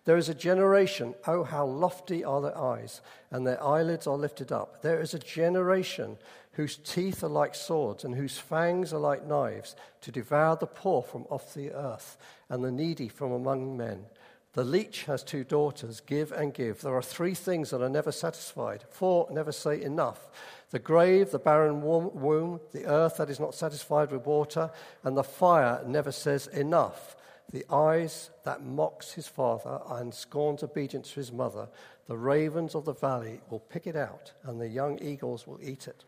There 0.05 0.17
is 0.17 0.29
a 0.29 0.35
generation, 0.35 1.15
oh, 1.29 1.45
how 1.45 1.65
lofty 1.65 2.25
are 2.25 2.41
their 2.41 2.59
eyes, 2.59 3.03
and 3.31 3.47
their 3.47 3.63
eyelids 3.63 4.09
are 4.09 4.17
lifted 4.17 4.51
up. 4.51 4.83
There 4.83 5.01
is 5.01 5.15
a 5.15 5.21
generation 5.21 6.19
whose 6.55 6.77
teeth 6.77 7.23
are 7.23 7.29
like 7.29 7.55
swords 7.55 8.03
and 8.03 8.17
whose 8.17 8.39
fangs 8.39 8.93
are 8.93 8.99
like 8.99 9.25
knives, 9.25 9.77
to 10.01 10.11
devour 10.11 10.57
the 10.57 10.67
poor 10.67 11.03
from 11.03 11.25
off 11.31 11.55
the 11.55 11.71
earth 11.71 12.19
and 12.49 12.65
the 12.65 12.73
needy 12.73 13.09
from 13.09 13.31
among 13.31 13.77
men. 13.77 14.07
The 14.53 14.65
leech 14.65 15.05
has 15.05 15.23
two 15.23 15.45
daughters, 15.45 16.01
give 16.01 16.33
and 16.33 16.53
give. 16.53 16.81
There 16.81 16.97
are 16.97 17.03
three 17.03 17.35
things 17.35 17.71
that 17.71 17.83
are 17.83 17.89
never 17.89 18.11
satisfied, 18.11 18.85
four 18.91 19.29
never 19.31 19.53
say 19.53 19.81
enough 19.81 20.29
the 20.71 20.79
grave, 20.79 21.33
the 21.33 21.39
barren 21.39 21.83
womb, 21.83 22.61
the 22.73 22.87
earth 22.87 23.17
that 23.17 23.29
is 23.29 23.41
not 23.41 23.55
satisfied 23.55 24.13
with 24.13 24.25
water, 24.25 24.71
and 25.03 25.17
the 25.17 25.25
fire 25.25 25.83
never 25.85 26.13
says 26.13 26.47
enough. 26.47 27.17
The 27.51 27.65
eyes 27.69 28.31
that 28.45 28.63
mocks 28.63 29.13
his 29.13 29.27
father 29.27 29.81
and 29.89 30.15
scorns 30.15 30.63
obedience 30.63 31.11
to 31.11 31.17
his 31.17 31.33
mother, 31.33 31.69
the 32.07 32.17
ravens 32.17 32.77
of 32.77 32.85
the 32.85 32.95
valley 32.95 33.41
will 33.51 33.59
pick 33.59 33.89
it 33.89 33.97
out, 33.97 34.33
and 34.45 34.61
the 34.61 34.69
young 34.69 35.01
eagles 35.03 35.45
will 35.47 35.59
eat 35.61 35.89
it. 35.89 36.05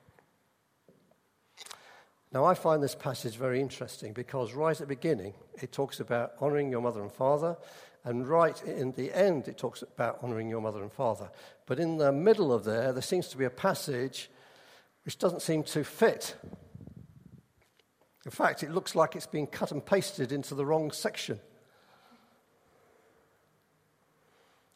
Now, 2.32 2.44
I 2.44 2.54
find 2.54 2.82
this 2.82 2.94
passage 2.94 3.36
very 3.36 3.60
interesting 3.60 4.12
because 4.12 4.54
right 4.54 4.70
at 4.70 4.78
the 4.78 4.86
beginning, 4.86 5.34
it 5.60 5.72
talks 5.72 6.00
about 6.00 6.32
honoring 6.40 6.70
your 6.70 6.80
mother 6.80 7.02
and 7.02 7.12
father, 7.12 7.56
and 8.04 8.26
right 8.26 8.60
in 8.64 8.92
the 8.92 9.12
end, 9.12 9.46
it 9.46 9.58
talks 9.58 9.82
about 9.82 10.18
honoring 10.22 10.48
your 10.48 10.60
mother 10.60 10.82
and 10.82 10.92
father. 10.92 11.30
But 11.66 11.78
in 11.78 11.98
the 11.98 12.10
middle 12.10 12.52
of 12.52 12.64
there, 12.64 12.92
there 12.92 13.02
seems 13.02 13.28
to 13.28 13.36
be 13.36 13.44
a 13.44 13.50
passage 13.50 14.28
which 15.04 15.18
doesn't 15.18 15.42
seem 15.42 15.62
to 15.64 15.84
fit. 15.84 16.34
In 18.24 18.30
fact, 18.30 18.62
it 18.62 18.72
looks 18.72 18.94
like 18.94 19.14
it's 19.14 19.26
been 19.26 19.46
cut 19.46 19.72
and 19.72 19.84
pasted 19.84 20.32
into 20.32 20.54
the 20.54 20.66
wrong 20.66 20.90
section. 20.90 21.40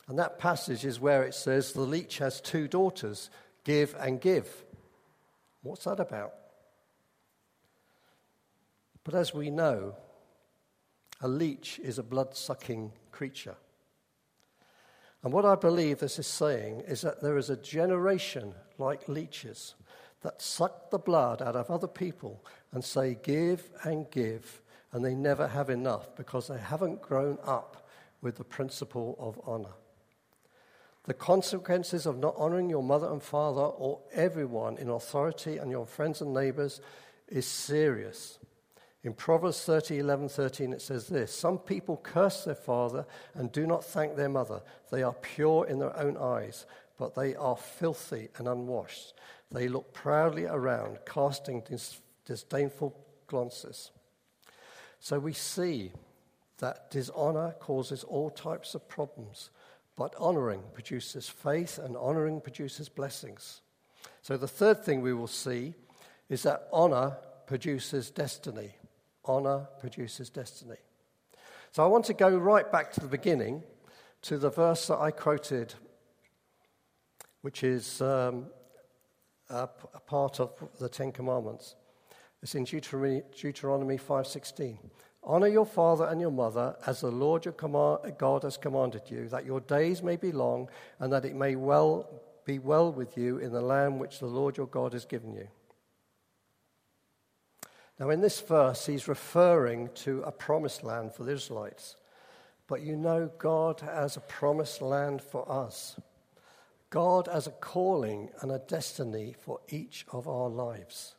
And 0.09 0.19
that 0.19 0.39
passage 0.39 0.85
is 0.85 1.01
where 1.01 1.25
it 1.25 1.35
says 1.35 1.73
the 1.73 1.81
leech 1.81 2.19
has 2.19 2.41
two 2.41 2.69
daughters, 2.69 3.29
give 3.65 3.97
and 3.99 4.21
give. 4.21 4.65
What's 5.63 5.85
that 5.85 5.99
about? 5.99 6.33
But 9.03 9.15
as 9.15 9.35
we 9.35 9.51
know, 9.51 9.97
a 11.21 11.29
leech 11.29 11.81
is 11.81 11.99
a 11.99 12.05
blood 12.05 12.37
sucking 12.37 12.93
creature. 13.17 13.57
And 15.23 15.33
what 15.33 15.47
I 15.47 15.55
believe 15.55 15.99
this 15.99 16.19
is 16.19 16.27
saying 16.27 16.83
is 16.87 17.01
that 17.01 17.23
there 17.23 17.39
is 17.39 17.49
a 17.51 17.57
generation 17.57 18.55
like 18.79 19.09
leeches 19.09 19.75
that 20.23 20.43
suck 20.43 20.91
the 20.91 20.99
blood 20.99 21.41
out 21.41 21.57
of 21.57 21.71
other 21.71 21.89
people 21.89 22.45
and 22.73 22.85
say, 22.85 23.17
Give 23.23 23.63
and 23.85 24.11
give, 24.11 24.61
and 24.93 25.05
they 25.05 25.15
never 25.15 25.49
have 25.49 25.71
enough 25.71 26.15
because 26.15 26.49
they 26.49 26.59
haven't 26.59 27.01
grown 27.01 27.39
up 27.45 27.89
with 28.21 28.37
the 28.37 28.45
principle 28.45 29.17
of 29.19 29.41
honor. 29.45 29.75
The 31.05 31.15
consequences 31.15 32.05
of 32.05 32.19
not 32.19 32.35
honoring 32.37 32.69
your 32.69 32.83
mother 32.83 33.11
and 33.11 33.23
father 33.23 33.63
or 33.63 34.01
everyone 34.13 34.77
in 34.77 34.91
authority 34.91 35.57
and 35.57 35.71
your 35.71 35.87
friends 35.87 36.21
and 36.21 36.35
neighbors 36.35 36.81
is 37.29 37.47
serious. 37.47 38.39
In 39.07 39.15
Proverbs 39.15 39.63
30, 39.63 40.01
11, 40.01 40.31
13, 40.31 40.73
it 40.73 40.83
says 40.83 41.07
this 41.07 41.33
Some 41.33 41.59
people 41.59 42.01
curse 42.03 42.43
their 42.43 42.57
father 42.57 43.07
and 43.35 43.53
do 43.53 43.65
not 43.65 43.85
thank 43.85 44.17
their 44.17 44.29
mother. 44.29 44.63
They 44.91 45.05
are 45.05 45.13
pure 45.13 45.65
in 45.65 45.79
their 45.79 45.97
own 45.97 46.17
eyes, 46.17 46.67
but 46.99 47.15
they 47.15 47.37
are 47.37 47.57
filthy 47.57 48.31
and 48.37 48.49
unwashed. 48.49 49.15
They 49.53 49.69
look 49.69 49.95
proudly 49.95 50.47
around, 50.47 50.99
casting 51.07 51.61
dis- 51.61 52.01
disdainful 52.25 52.99
glances. 53.29 53.93
So 54.99 55.21
we 55.21 55.35
see 55.35 55.93
that 56.59 56.91
dishonor 56.91 57.55
causes 57.61 58.03
all 58.03 58.31
types 58.31 58.75
of 58.75 58.89
problems, 58.89 59.51
but 59.95 60.17
honoring 60.19 60.65
produces 60.75 61.29
faith, 61.29 61.79
and 61.79 61.97
honoring 61.97 62.41
produces 62.41 62.89
blessings. 62.89 63.61
So 64.23 64.37
the 64.37 64.49
third 64.49 64.83
thing 64.83 65.01
we 65.01 65.15
will 65.15 65.29
see 65.29 65.75
is 66.29 66.43
that 66.43 66.67
honor 66.73 67.19
produces 67.47 68.11
destiny. 68.11 68.75
Honor 69.27 69.67
produces 69.81 70.31
destiny. 70.31 70.77
So 71.73 71.85
I 71.85 71.87
want 71.87 72.05
to 72.07 72.15
go 72.15 72.37
right 72.37 72.71
back 72.71 72.93
to 72.93 73.01
the 73.01 73.09
beginning 73.09 73.63
to 74.23 74.39
the 74.39 74.51
verse 74.51 74.87
that 74.89 74.99
I 74.99 75.11
quoted, 75.11 75.75
which 77.43 77.63
is 77.63 78.01
um, 78.01 78.47
a 79.51 79.69
part 80.07 80.41
of 80.41 80.53
the 80.81 80.89
Ten 80.89 81.13
Commandments. 81.13 81.77
It's 82.43 82.55
in 82.55 82.65
Deuteronomy, 82.65 83.23
Deuteronomy 83.41 83.99
5.16. 83.99 84.79
Honor 85.23 85.49
your 85.49 85.67
father 85.67 86.07
and 86.07 86.21
your 86.21 86.31
mother 86.31 86.77
as 86.87 87.01
the 87.01 87.11
Lord 87.11 87.45
your 87.45 87.55
command, 87.55 87.99
God 88.19 88.45
has 88.45 88.57
commanded 88.57 89.03
you, 89.09 89.29
that 89.29 89.45
your 89.45 89.61
days 89.61 90.03
may 90.03 90.17
be 90.17 90.31
long 90.31 90.69
and 91.01 91.13
that 91.13 91.25
it 91.25 91.35
may 91.35 91.57
well 91.57 92.23
be 92.45 92.61
well 92.61 92.93
with 92.93 93.19
you 93.19 93.39
in 93.39 93.53
the 93.53 93.61
land 93.61 93.99
which 93.99 94.21
the 94.21 94.27
Lord 94.27 94.57
your 94.57 94.69
God 94.69 94.93
has 94.93 95.05
given 95.05 95.35
you. 95.35 95.49
Now, 97.99 98.11
in 98.11 98.21
this 98.21 98.41
verse, 98.41 98.87
he's 98.87 99.09
referring 99.09 99.89
to 99.97 100.23
a 100.23 100.33
promised 100.33 100.85
land 100.85 101.15
for 101.15 101.25
the 101.25 101.33
Israelites. 101.33 101.97
But 102.69 102.83
you 102.83 102.97
know, 102.97 103.31
God 103.39 103.81
has 103.81 104.17
a 104.17 104.21
promised 104.21 104.83
land 104.83 105.23
for 105.23 105.51
us. 105.51 105.99
God 106.91 107.29
has 107.33 107.47
a 107.47 107.53
calling 107.53 108.31
and 108.41 108.53
a 108.53 108.59
destiny 108.59 109.35
for 109.39 109.61
each 109.69 110.05
of 110.13 110.29
our 110.29 110.49
lives. 110.49 111.15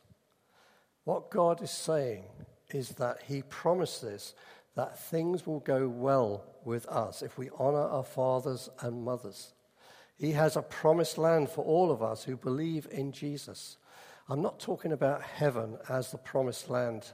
What 1.03 1.31
God 1.31 1.61
is 1.61 1.71
saying 1.71 2.25
is 2.69 2.89
that 2.91 3.23
He 3.27 3.41
promises 3.41 4.33
that 4.75 4.99
things 4.99 5.47
will 5.47 5.61
go 5.61 5.87
well 5.87 6.43
with 6.63 6.85
us 6.87 7.21
if 7.21 7.37
we 7.37 7.49
honor 7.57 7.81
our 7.81 8.03
fathers 8.03 8.69
and 8.81 9.03
mothers. 9.03 9.53
He 10.17 10.33
has 10.33 10.55
a 10.55 10.61
promised 10.61 11.17
land 11.17 11.49
for 11.49 11.63
all 11.63 11.91
of 11.91 12.03
us 12.03 12.23
who 12.23 12.35
believe 12.35 12.87
in 12.91 13.11
Jesus. 13.11 13.77
I'm 14.29 14.41
not 14.41 14.59
talking 14.59 14.91
about 14.91 15.21
heaven 15.21 15.77
as 15.87 16.11
the 16.11 16.17
promised 16.17 16.69
land 16.69 17.13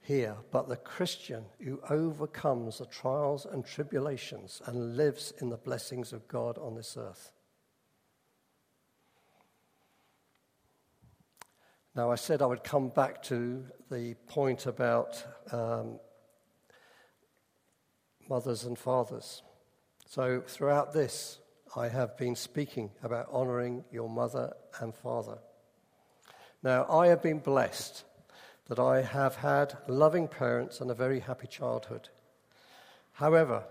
here, 0.00 0.36
but 0.50 0.68
the 0.68 0.76
Christian 0.76 1.44
who 1.60 1.80
overcomes 1.90 2.78
the 2.78 2.86
trials 2.86 3.44
and 3.44 3.64
tribulations 3.64 4.62
and 4.66 4.96
lives 4.96 5.32
in 5.40 5.50
the 5.50 5.58
blessings 5.58 6.12
of 6.12 6.26
God 6.26 6.56
on 6.56 6.74
this 6.74 6.96
earth. 6.98 7.32
Now, 11.94 12.10
I 12.10 12.16
said 12.16 12.42
I 12.42 12.46
would 12.46 12.64
come 12.64 12.88
back 12.88 13.22
to 13.24 13.64
the 13.90 14.14
point 14.26 14.66
about 14.66 15.24
um, 15.52 16.00
mothers 18.28 18.64
and 18.64 18.76
fathers. 18.76 19.42
So, 20.06 20.42
throughout 20.46 20.92
this, 20.92 21.38
I 21.76 21.88
have 21.88 22.16
been 22.16 22.36
speaking 22.36 22.90
about 23.02 23.28
honoring 23.30 23.84
your 23.92 24.08
mother 24.08 24.54
and 24.80 24.94
father. 24.94 25.38
Now, 26.64 26.86
I 26.88 27.08
have 27.08 27.20
been 27.20 27.40
blessed 27.40 28.04
that 28.68 28.78
I 28.78 29.02
have 29.02 29.36
had 29.36 29.76
loving 29.86 30.26
parents 30.26 30.80
and 30.80 30.90
a 30.90 30.94
very 30.94 31.20
happy 31.20 31.46
childhood. 31.46 32.08
However, 33.12 33.64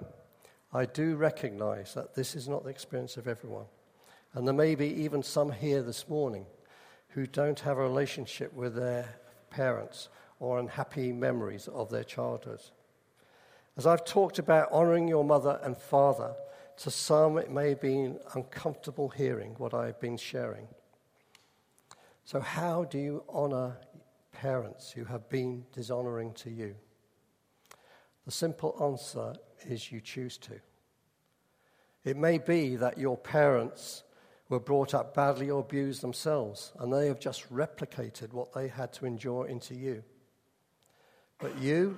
I 0.72 0.86
do 0.86 1.16
recognize 1.16 1.96
that 1.96 2.14
this 2.14 2.36
is 2.36 2.48
not 2.48 2.64
the 2.64 2.70
experience 2.70 3.18
of 3.18 3.28
everyone. 3.28 3.66
And 4.36 4.48
there 4.48 4.54
may 4.54 4.76
be 4.76 4.90
even 4.90 5.24
some 5.24 5.52
here 5.52 5.82
this 5.82 6.08
morning 6.08 6.46
who 7.10 7.26
don't 7.26 7.60
have 7.62 7.80
a 7.80 7.82
relationship 7.82 8.54
with 8.54 8.76
their 8.76 9.10
parents 9.50 10.10
or 10.40 10.60
unhappy 10.60 11.12
memories 11.12 11.68
of 11.68 11.90
their 11.90 12.04
childhood. 12.04 12.62
As 13.76 13.88
I've 13.88 14.06
talked 14.06 14.38
about 14.38 14.72
honoring 14.72 15.08
your 15.08 15.24
mother 15.24 15.60
and 15.64 15.76
father, 15.76 16.36
to 16.78 16.92
some 16.92 17.40
it 17.40 17.50
may 17.50 17.70
have 17.70 17.82
been 17.82 18.20
uncomfortable 18.36 19.10
hearing 19.10 19.56
what 19.58 19.74
I've 19.74 20.00
been 20.00 20.18
sharing. 20.18 20.68
So, 22.26 22.40
how 22.40 22.86
do 22.86 22.98
you 22.98 23.24
honor 23.28 23.78
parents 24.32 24.92
who 24.92 25.04
have 25.06 25.28
been 25.30 25.66
dishonoring 25.74 26.34
to 26.36 26.50
you? 26.50 26.76
The 28.26 28.32
simple 28.32 28.78
answer 28.82 29.36
is 29.68 29.92
you 29.92 30.00
choose 30.00 30.38
to. 30.40 30.54
It 32.06 32.18
may 32.18 32.38
be 32.38 32.76
that 32.78 32.98
your 32.98 33.18
parents 33.18 34.04
were 34.50 34.60
brought 34.60 34.94
up 34.94 35.14
badly 35.14 35.50
or 35.50 35.60
abused 35.62 36.02
themselves, 36.02 36.72
and 36.80 36.92
they 36.92 37.08
have 37.08 37.20
just 37.20 37.52
replicated 37.54 38.34
what 38.34 38.54
they 38.54 38.68
had 38.68 38.94
to 38.94 39.06
endure 39.06 39.48
into 39.48 39.74
you. 39.74 40.04
But 41.40 41.60
you, 41.60 41.98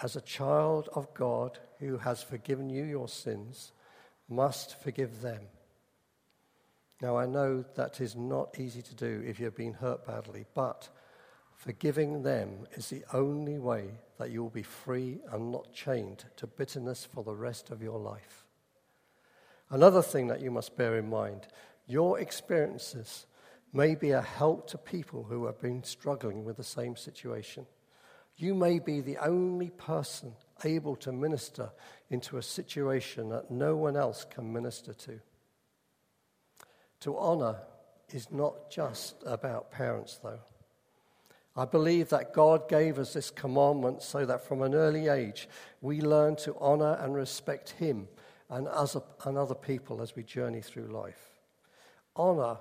as 0.00 0.16
a 0.16 0.20
child 0.20 0.88
of 0.94 1.12
God 1.14 1.58
who 1.78 1.98
has 1.98 2.22
forgiven 2.22 2.70
you 2.70 2.84
your 2.84 3.08
sins, 3.08 3.72
must 4.28 4.80
forgive 4.82 5.20
them. 5.20 5.42
Now, 7.04 7.18
I 7.18 7.26
know 7.26 7.62
that 7.74 8.00
is 8.00 8.16
not 8.16 8.58
easy 8.58 8.80
to 8.80 8.94
do 8.94 9.22
if 9.26 9.38
you've 9.38 9.54
been 9.54 9.74
hurt 9.74 10.06
badly, 10.06 10.46
but 10.54 10.88
forgiving 11.54 12.22
them 12.22 12.66
is 12.76 12.88
the 12.88 13.04
only 13.12 13.58
way 13.58 13.90
that 14.16 14.30
you 14.30 14.42
will 14.42 14.48
be 14.48 14.62
free 14.62 15.20
and 15.30 15.52
not 15.52 15.74
chained 15.74 16.24
to 16.36 16.46
bitterness 16.46 17.04
for 17.04 17.22
the 17.22 17.34
rest 17.34 17.68
of 17.68 17.82
your 17.82 17.98
life. 17.98 18.46
Another 19.68 20.00
thing 20.00 20.28
that 20.28 20.40
you 20.40 20.50
must 20.50 20.78
bear 20.78 20.96
in 20.96 21.10
mind 21.10 21.46
your 21.86 22.20
experiences 22.20 23.26
may 23.74 23.94
be 23.94 24.12
a 24.12 24.22
help 24.22 24.66
to 24.70 24.78
people 24.78 25.24
who 25.24 25.44
have 25.44 25.60
been 25.60 25.84
struggling 25.84 26.42
with 26.42 26.56
the 26.56 26.64
same 26.64 26.96
situation. 26.96 27.66
You 28.38 28.54
may 28.54 28.78
be 28.78 29.02
the 29.02 29.18
only 29.18 29.68
person 29.68 30.32
able 30.64 30.96
to 30.96 31.12
minister 31.12 31.70
into 32.08 32.38
a 32.38 32.42
situation 32.42 33.28
that 33.28 33.50
no 33.50 33.76
one 33.76 33.94
else 33.94 34.24
can 34.24 34.50
minister 34.50 34.94
to. 34.94 35.20
To 37.04 37.16
honor 37.16 37.56
is 38.12 38.30
not 38.30 38.70
just 38.70 39.16
about 39.24 39.70
parents, 39.70 40.20
though. 40.22 40.40
I 41.56 41.64
believe 41.64 42.10
that 42.10 42.34
God 42.34 42.68
gave 42.68 42.98
us 42.98 43.12
this 43.14 43.30
commandment 43.30 44.02
so 44.02 44.26
that 44.26 44.44
from 44.46 44.60
an 44.60 44.74
early 44.74 45.08
age 45.08 45.48
we 45.80 46.00
learn 46.02 46.36
to 46.36 46.54
honor 46.58 46.98
and 47.00 47.14
respect 47.14 47.70
Him 47.70 48.08
and 48.50 48.66
other, 48.68 49.00
and 49.24 49.38
other 49.38 49.54
people 49.54 50.02
as 50.02 50.14
we 50.14 50.24
journey 50.24 50.60
through 50.60 50.88
life. 50.88 51.30
Honor, 52.16 52.58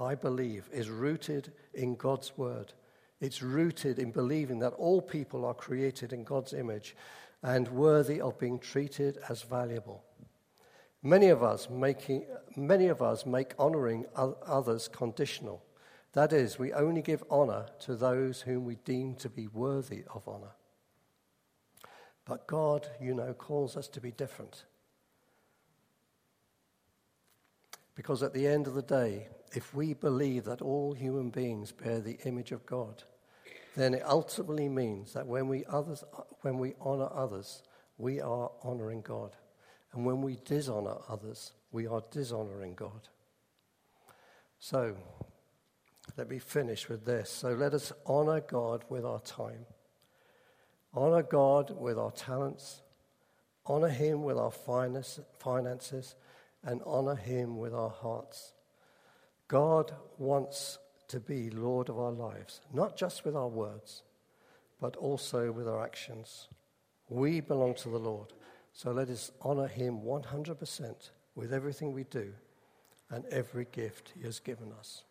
I 0.00 0.14
believe, 0.14 0.70
is 0.72 0.88
rooted 0.88 1.52
in 1.74 1.96
God's 1.96 2.38
Word 2.38 2.72
it's 3.20 3.42
rooted 3.42 3.98
in 3.98 4.10
believing 4.10 4.58
that 4.58 4.74
all 4.74 5.00
people 5.00 5.44
are 5.44 5.54
created 5.54 6.12
in 6.12 6.24
God's 6.24 6.52
image 6.52 6.94
and 7.42 7.68
worthy 7.68 8.20
of 8.20 8.38
being 8.38 8.58
treated 8.58 9.18
as 9.28 9.42
valuable. 9.42 10.04
Many 11.06 11.28
of 11.28 11.40
us, 11.40 11.70
making, 11.70 12.24
many 12.56 12.88
of 12.88 13.00
us 13.00 13.24
make 13.24 13.54
honoring 13.60 14.06
others 14.16 14.88
conditional. 14.88 15.62
That 16.14 16.32
is, 16.32 16.58
we 16.58 16.72
only 16.72 17.00
give 17.00 17.22
honor 17.30 17.66
to 17.82 17.94
those 17.94 18.40
whom 18.40 18.64
we 18.64 18.74
deem 18.84 19.14
to 19.16 19.28
be 19.28 19.46
worthy 19.46 20.02
of 20.12 20.26
honor. 20.26 20.56
But 22.24 22.48
God, 22.48 22.88
you 23.00 23.14
know, 23.14 23.34
calls 23.34 23.76
us 23.76 23.86
to 23.86 24.00
be 24.00 24.10
different. 24.10 24.64
Because 27.94 28.24
at 28.24 28.34
the 28.34 28.48
end 28.48 28.66
of 28.66 28.74
the 28.74 28.82
day, 28.82 29.28
if 29.54 29.72
we 29.76 29.94
believe 29.94 30.42
that 30.46 30.60
all 30.60 30.92
human 30.92 31.30
beings 31.30 31.70
bear 31.70 32.00
the 32.00 32.18
image 32.24 32.50
of 32.50 32.66
God, 32.66 33.04
then 33.76 33.94
it 33.94 34.02
ultimately 34.04 34.68
means 34.68 35.12
that 35.12 35.28
when 35.28 35.46
we, 35.46 35.64
others, 35.66 36.02
when 36.40 36.58
we 36.58 36.74
honor 36.80 37.10
others, 37.14 37.62
we 37.96 38.20
are 38.20 38.50
honoring 38.64 39.02
God. 39.02 39.36
And 39.96 40.04
when 40.04 40.20
we 40.20 40.36
dishonor 40.44 40.98
others, 41.08 41.52
we 41.72 41.86
are 41.86 42.02
dishonoring 42.10 42.74
God. 42.74 43.08
So, 44.58 44.94
let 46.18 46.28
me 46.28 46.38
finish 46.38 46.86
with 46.90 47.06
this. 47.06 47.30
So, 47.30 47.52
let 47.52 47.72
us 47.72 47.94
honor 48.04 48.40
God 48.40 48.84
with 48.90 49.06
our 49.06 49.20
time, 49.20 49.64
honor 50.92 51.22
God 51.22 51.70
with 51.70 51.98
our 51.98 52.10
talents, 52.10 52.82
honor 53.64 53.88
Him 53.88 54.22
with 54.22 54.36
our 54.36 54.50
finances, 54.50 56.14
and 56.62 56.82
honor 56.84 57.16
Him 57.16 57.56
with 57.56 57.72
our 57.72 57.88
hearts. 57.88 58.52
God 59.48 59.94
wants 60.18 60.78
to 61.08 61.20
be 61.20 61.48
Lord 61.48 61.88
of 61.88 61.98
our 61.98 62.12
lives, 62.12 62.60
not 62.70 62.98
just 62.98 63.24
with 63.24 63.34
our 63.34 63.48
words, 63.48 64.02
but 64.78 64.94
also 64.96 65.50
with 65.52 65.66
our 65.66 65.82
actions. 65.82 66.48
We 67.08 67.40
belong 67.40 67.74
to 67.76 67.88
the 67.88 67.98
Lord, 67.98 68.34
so 68.76 68.92
let 68.92 69.08
us 69.08 69.32
honor 69.40 69.68
Him 69.68 70.00
100% 70.02 70.94
with 71.34 71.54
everything 71.54 71.94
we 71.94 72.04
do 72.04 72.34
and 73.08 73.24
every 73.30 73.66
gift 73.72 74.12
He 74.14 74.22
has 74.24 74.38
given 74.38 74.70
us. 74.78 75.02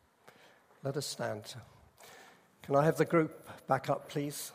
Let 0.83 0.97
us 0.97 1.07
stand. 1.07 1.55
Can 2.61 2.75
I 2.75 2.85
have 2.85 2.97
the 2.97 3.05
group 3.05 3.49
back 3.67 3.89
up, 3.89 4.07
please? 4.07 4.51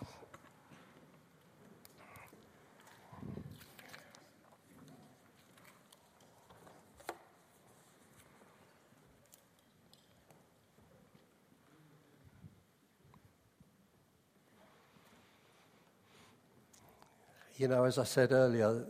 You 17.60 17.68
know, 17.68 17.84
as 17.84 17.98
I 17.98 18.04
said 18.04 18.32
earlier, 18.32 18.86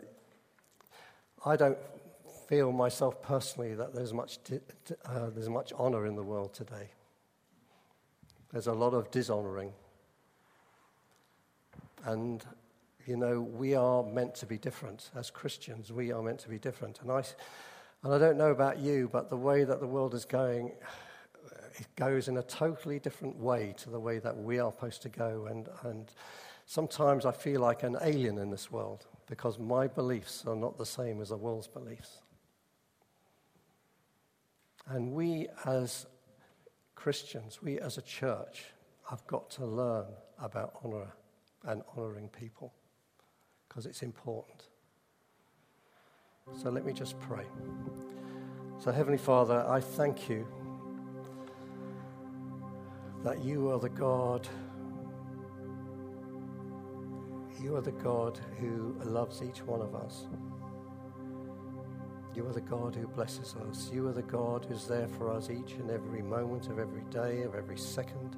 I 1.45 1.57
don't 1.57 1.77
feel 2.49 2.71
myself 2.71 3.21
personally 3.21 3.75
that 3.75 3.93
there's 3.93 4.15
much, 4.15 4.39
uh, 5.05 5.31
there's 5.31 5.49
much 5.49 5.73
honor 5.77 6.07
in 6.07 6.15
the 6.15 6.23
world 6.23 6.55
today. 6.55 6.91
There's 8.53 8.69
a 8.69 8.73
lot 8.73 8.95
of 8.95 9.11
dishonoring. 9.11 9.73
And, 12.05 12.45
you 13.07 13.17
know, 13.17 13.41
we 13.41 13.75
are 13.75 14.05
meant 14.05 14.37
to 14.37 14.47
be 14.47 14.57
different. 14.57 15.11
As 15.17 15.33
Christians, 15.33 15.91
we 15.93 16.13
are 16.13 16.23
meant 16.23 16.39
to 16.41 16.49
be 16.49 16.59
different. 16.61 17.01
And 17.01 17.11
I, 17.11 17.25
and 18.05 18.15
I 18.15 18.19
don't 18.19 18.39
know 18.39 18.53
about 18.53 18.79
you, 18.79 19.11
but 19.13 19.31
the 19.31 19.37
way 19.37 19.65
that 19.65 19.81
the 19.81 19.89
world 19.89 20.15
is 20.15 20.25
going, 20.25 20.71
it 21.73 21.89
goes 21.97 22.29
in 22.29 22.37
a 22.37 22.43
totally 22.45 23.01
different 23.01 23.35
way 23.35 23.75
to 23.79 23.91
the 23.91 23.99
way 23.99 24.21
that 24.21 24.37
we 24.37 24.61
are 24.61 24.71
supposed 24.71 25.03
to 25.03 25.09
go. 25.09 25.49
And, 25.51 25.69
and 25.83 26.13
Sometimes 26.71 27.27
I 27.27 27.33
feel 27.33 27.63
like 27.63 27.83
an 27.83 27.97
alien 28.01 28.39
in 28.39 28.49
this 28.49 28.71
world 28.71 29.05
because 29.27 29.59
my 29.59 29.89
beliefs 29.89 30.45
are 30.47 30.55
not 30.55 30.79
the 30.79 30.87
same 30.87 31.21
as 31.21 31.31
the 31.31 31.37
world's 31.37 31.67
beliefs. 31.67 32.21
And 34.87 35.11
we 35.11 35.49
as 35.67 36.07
Christians, 36.95 37.61
we 37.61 37.81
as 37.81 37.99
a 37.99 38.03
church, 38.03 38.67
have 39.09 39.27
got 39.27 39.51
to 39.51 39.67
learn 39.67 40.05
about 40.41 40.75
honor 40.85 41.09
and 41.65 41.83
honoring 41.97 42.29
people 42.29 42.73
because 43.69 43.85
it's 43.85 44.03
important. 44.03 44.69
So 46.57 46.71
let 46.71 46.87
me 46.87 46.93
just 46.93 47.19
pray. 47.19 47.47
So, 48.79 48.93
Heavenly 48.93 49.19
Father, 49.19 49.67
I 49.67 49.81
thank 49.81 50.29
you 50.29 50.47
that 53.25 53.43
you 53.43 53.73
are 53.73 53.81
the 53.81 53.89
God 53.89 54.49
you 57.63 57.77
are 57.77 57.81
the 57.83 57.93
God 57.93 58.41
who 58.59 58.97
loves 59.05 59.43
each 59.43 59.63
one 59.63 59.83
of 59.83 59.95
us. 59.95 60.27
You 62.35 62.47
are 62.47 62.53
the 62.53 62.61
God 62.61 62.95
who 62.95 63.07
blesses 63.07 63.55
us. 63.69 63.91
You 63.93 64.07
are 64.09 64.13
the 64.13 64.23
God 64.23 64.65
who's 64.69 64.87
there 64.87 65.09
for 65.09 65.31
us 65.31 65.51
each 65.51 65.73
and 65.75 65.91
every 65.91 66.23
moment 66.23 66.69
of 66.69 66.79
every 66.79 67.03
day, 67.11 67.43
of 67.43 67.55
every 67.55 67.77
second. 67.77 68.37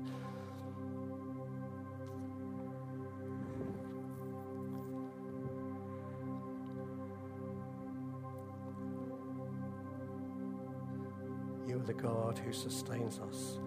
You 11.68 11.76
are 11.76 11.86
the 11.86 11.94
God 11.94 12.38
who 12.38 12.52
sustains 12.52 13.20
us. 13.20 13.58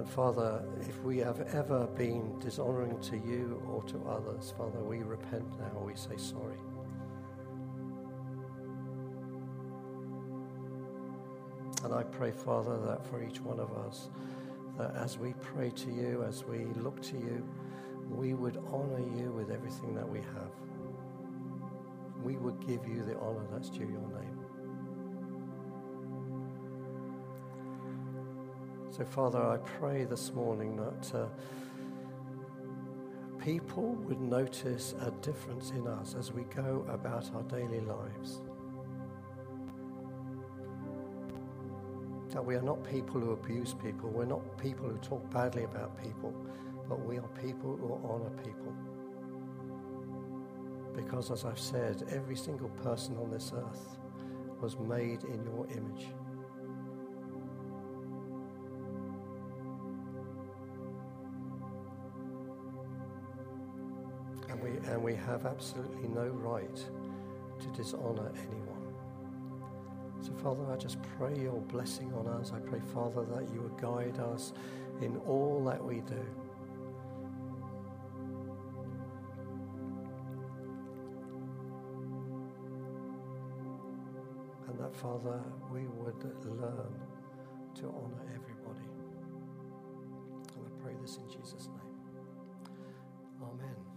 And 0.00 0.08
Father, 0.08 0.64
if 0.88 1.04
we 1.04 1.18
have 1.18 1.42
ever 1.54 1.86
been 1.88 2.38
dishonoring 2.38 2.98
to 3.00 3.16
you 3.18 3.62
or 3.70 3.82
to 3.82 3.98
others, 4.08 4.54
Father, 4.56 4.82
we 4.82 5.02
repent 5.02 5.44
now. 5.58 5.78
We 5.84 5.94
say 5.94 6.16
sorry. 6.16 6.56
And 11.84 11.92
I 11.92 12.02
pray, 12.04 12.30
Father, 12.30 12.78
that 12.86 13.04
for 13.10 13.22
each 13.22 13.42
one 13.42 13.60
of 13.60 13.76
us, 13.76 14.08
that 14.78 14.96
as 14.96 15.18
we 15.18 15.34
pray 15.34 15.68
to 15.68 15.90
you, 15.90 16.24
as 16.26 16.46
we 16.46 16.64
look 16.80 17.02
to 17.02 17.18
you, 17.18 17.46
we 18.08 18.32
would 18.32 18.56
honor 18.72 19.04
you 19.18 19.32
with 19.32 19.50
everything 19.50 19.94
that 19.96 20.08
we 20.08 20.20
have. 20.20 20.50
We 22.24 22.38
would 22.38 22.58
give 22.66 22.88
you 22.88 23.04
the 23.04 23.18
honor 23.18 23.44
that's 23.52 23.68
due 23.68 23.80
your 23.80 24.08
name. 24.18 24.29
So, 29.00 29.06
Father, 29.06 29.42
I 29.42 29.56
pray 29.56 30.04
this 30.04 30.34
morning 30.34 30.76
that 30.76 31.14
uh, 31.14 31.26
people 33.42 33.94
would 33.94 34.20
notice 34.20 34.94
a 35.00 35.10
difference 35.22 35.70
in 35.70 35.86
us 35.86 36.14
as 36.18 36.32
we 36.32 36.42
go 36.54 36.84
about 36.86 37.34
our 37.34 37.42
daily 37.44 37.80
lives. 37.80 38.42
That 42.28 42.44
we 42.44 42.56
are 42.56 42.60
not 42.60 42.84
people 42.84 43.22
who 43.22 43.30
abuse 43.30 43.72
people, 43.72 44.10
we're 44.10 44.26
not 44.26 44.42
people 44.58 44.90
who 44.90 44.98
talk 44.98 45.30
badly 45.30 45.64
about 45.64 45.98
people, 46.02 46.34
but 46.86 47.00
we 47.00 47.16
are 47.16 47.28
people 47.42 47.78
who 47.78 47.98
honor 48.06 48.28
people. 48.44 48.74
Because, 50.94 51.30
as 51.30 51.46
I've 51.46 51.58
said, 51.58 52.06
every 52.10 52.36
single 52.36 52.68
person 52.84 53.16
on 53.16 53.30
this 53.30 53.50
earth 53.56 53.96
was 54.60 54.78
made 54.78 55.24
in 55.24 55.42
your 55.44 55.66
image. 55.74 56.08
And 64.60 64.62
we, 64.62 64.88
and 64.90 65.02
we 65.02 65.14
have 65.14 65.46
absolutely 65.46 66.08
no 66.08 66.26
right 66.28 66.76
to 67.60 67.66
dishonor 67.68 68.30
anyone. 68.36 68.94
So, 70.22 70.32
Father, 70.42 70.64
I 70.70 70.76
just 70.76 70.98
pray 71.16 71.34
your 71.36 71.60
blessing 71.62 72.12
on 72.12 72.26
us. 72.26 72.52
I 72.54 72.58
pray, 72.58 72.80
Father, 72.92 73.24
that 73.24 73.52
you 73.52 73.62
would 73.62 73.80
guide 73.80 74.18
us 74.18 74.52
in 75.00 75.16
all 75.26 75.64
that 75.64 75.82
we 75.82 76.00
do. 76.00 76.26
And 84.68 84.78
that, 84.78 84.94
Father, 84.94 85.40
we 85.72 85.86
would 85.86 86.22
learn 86.44 87.00
to 87.76 87.86
honor 87.86 88.22
everybody. 88.34 88.86
And 90.54 90.66
I 90.66 90.82
pray 90.82 90.94
this 91.00 91.16
in 91.16 91.28
Jesus' 91.30 91.68
name. 91.68 92.10
Amen. 93.42 93.89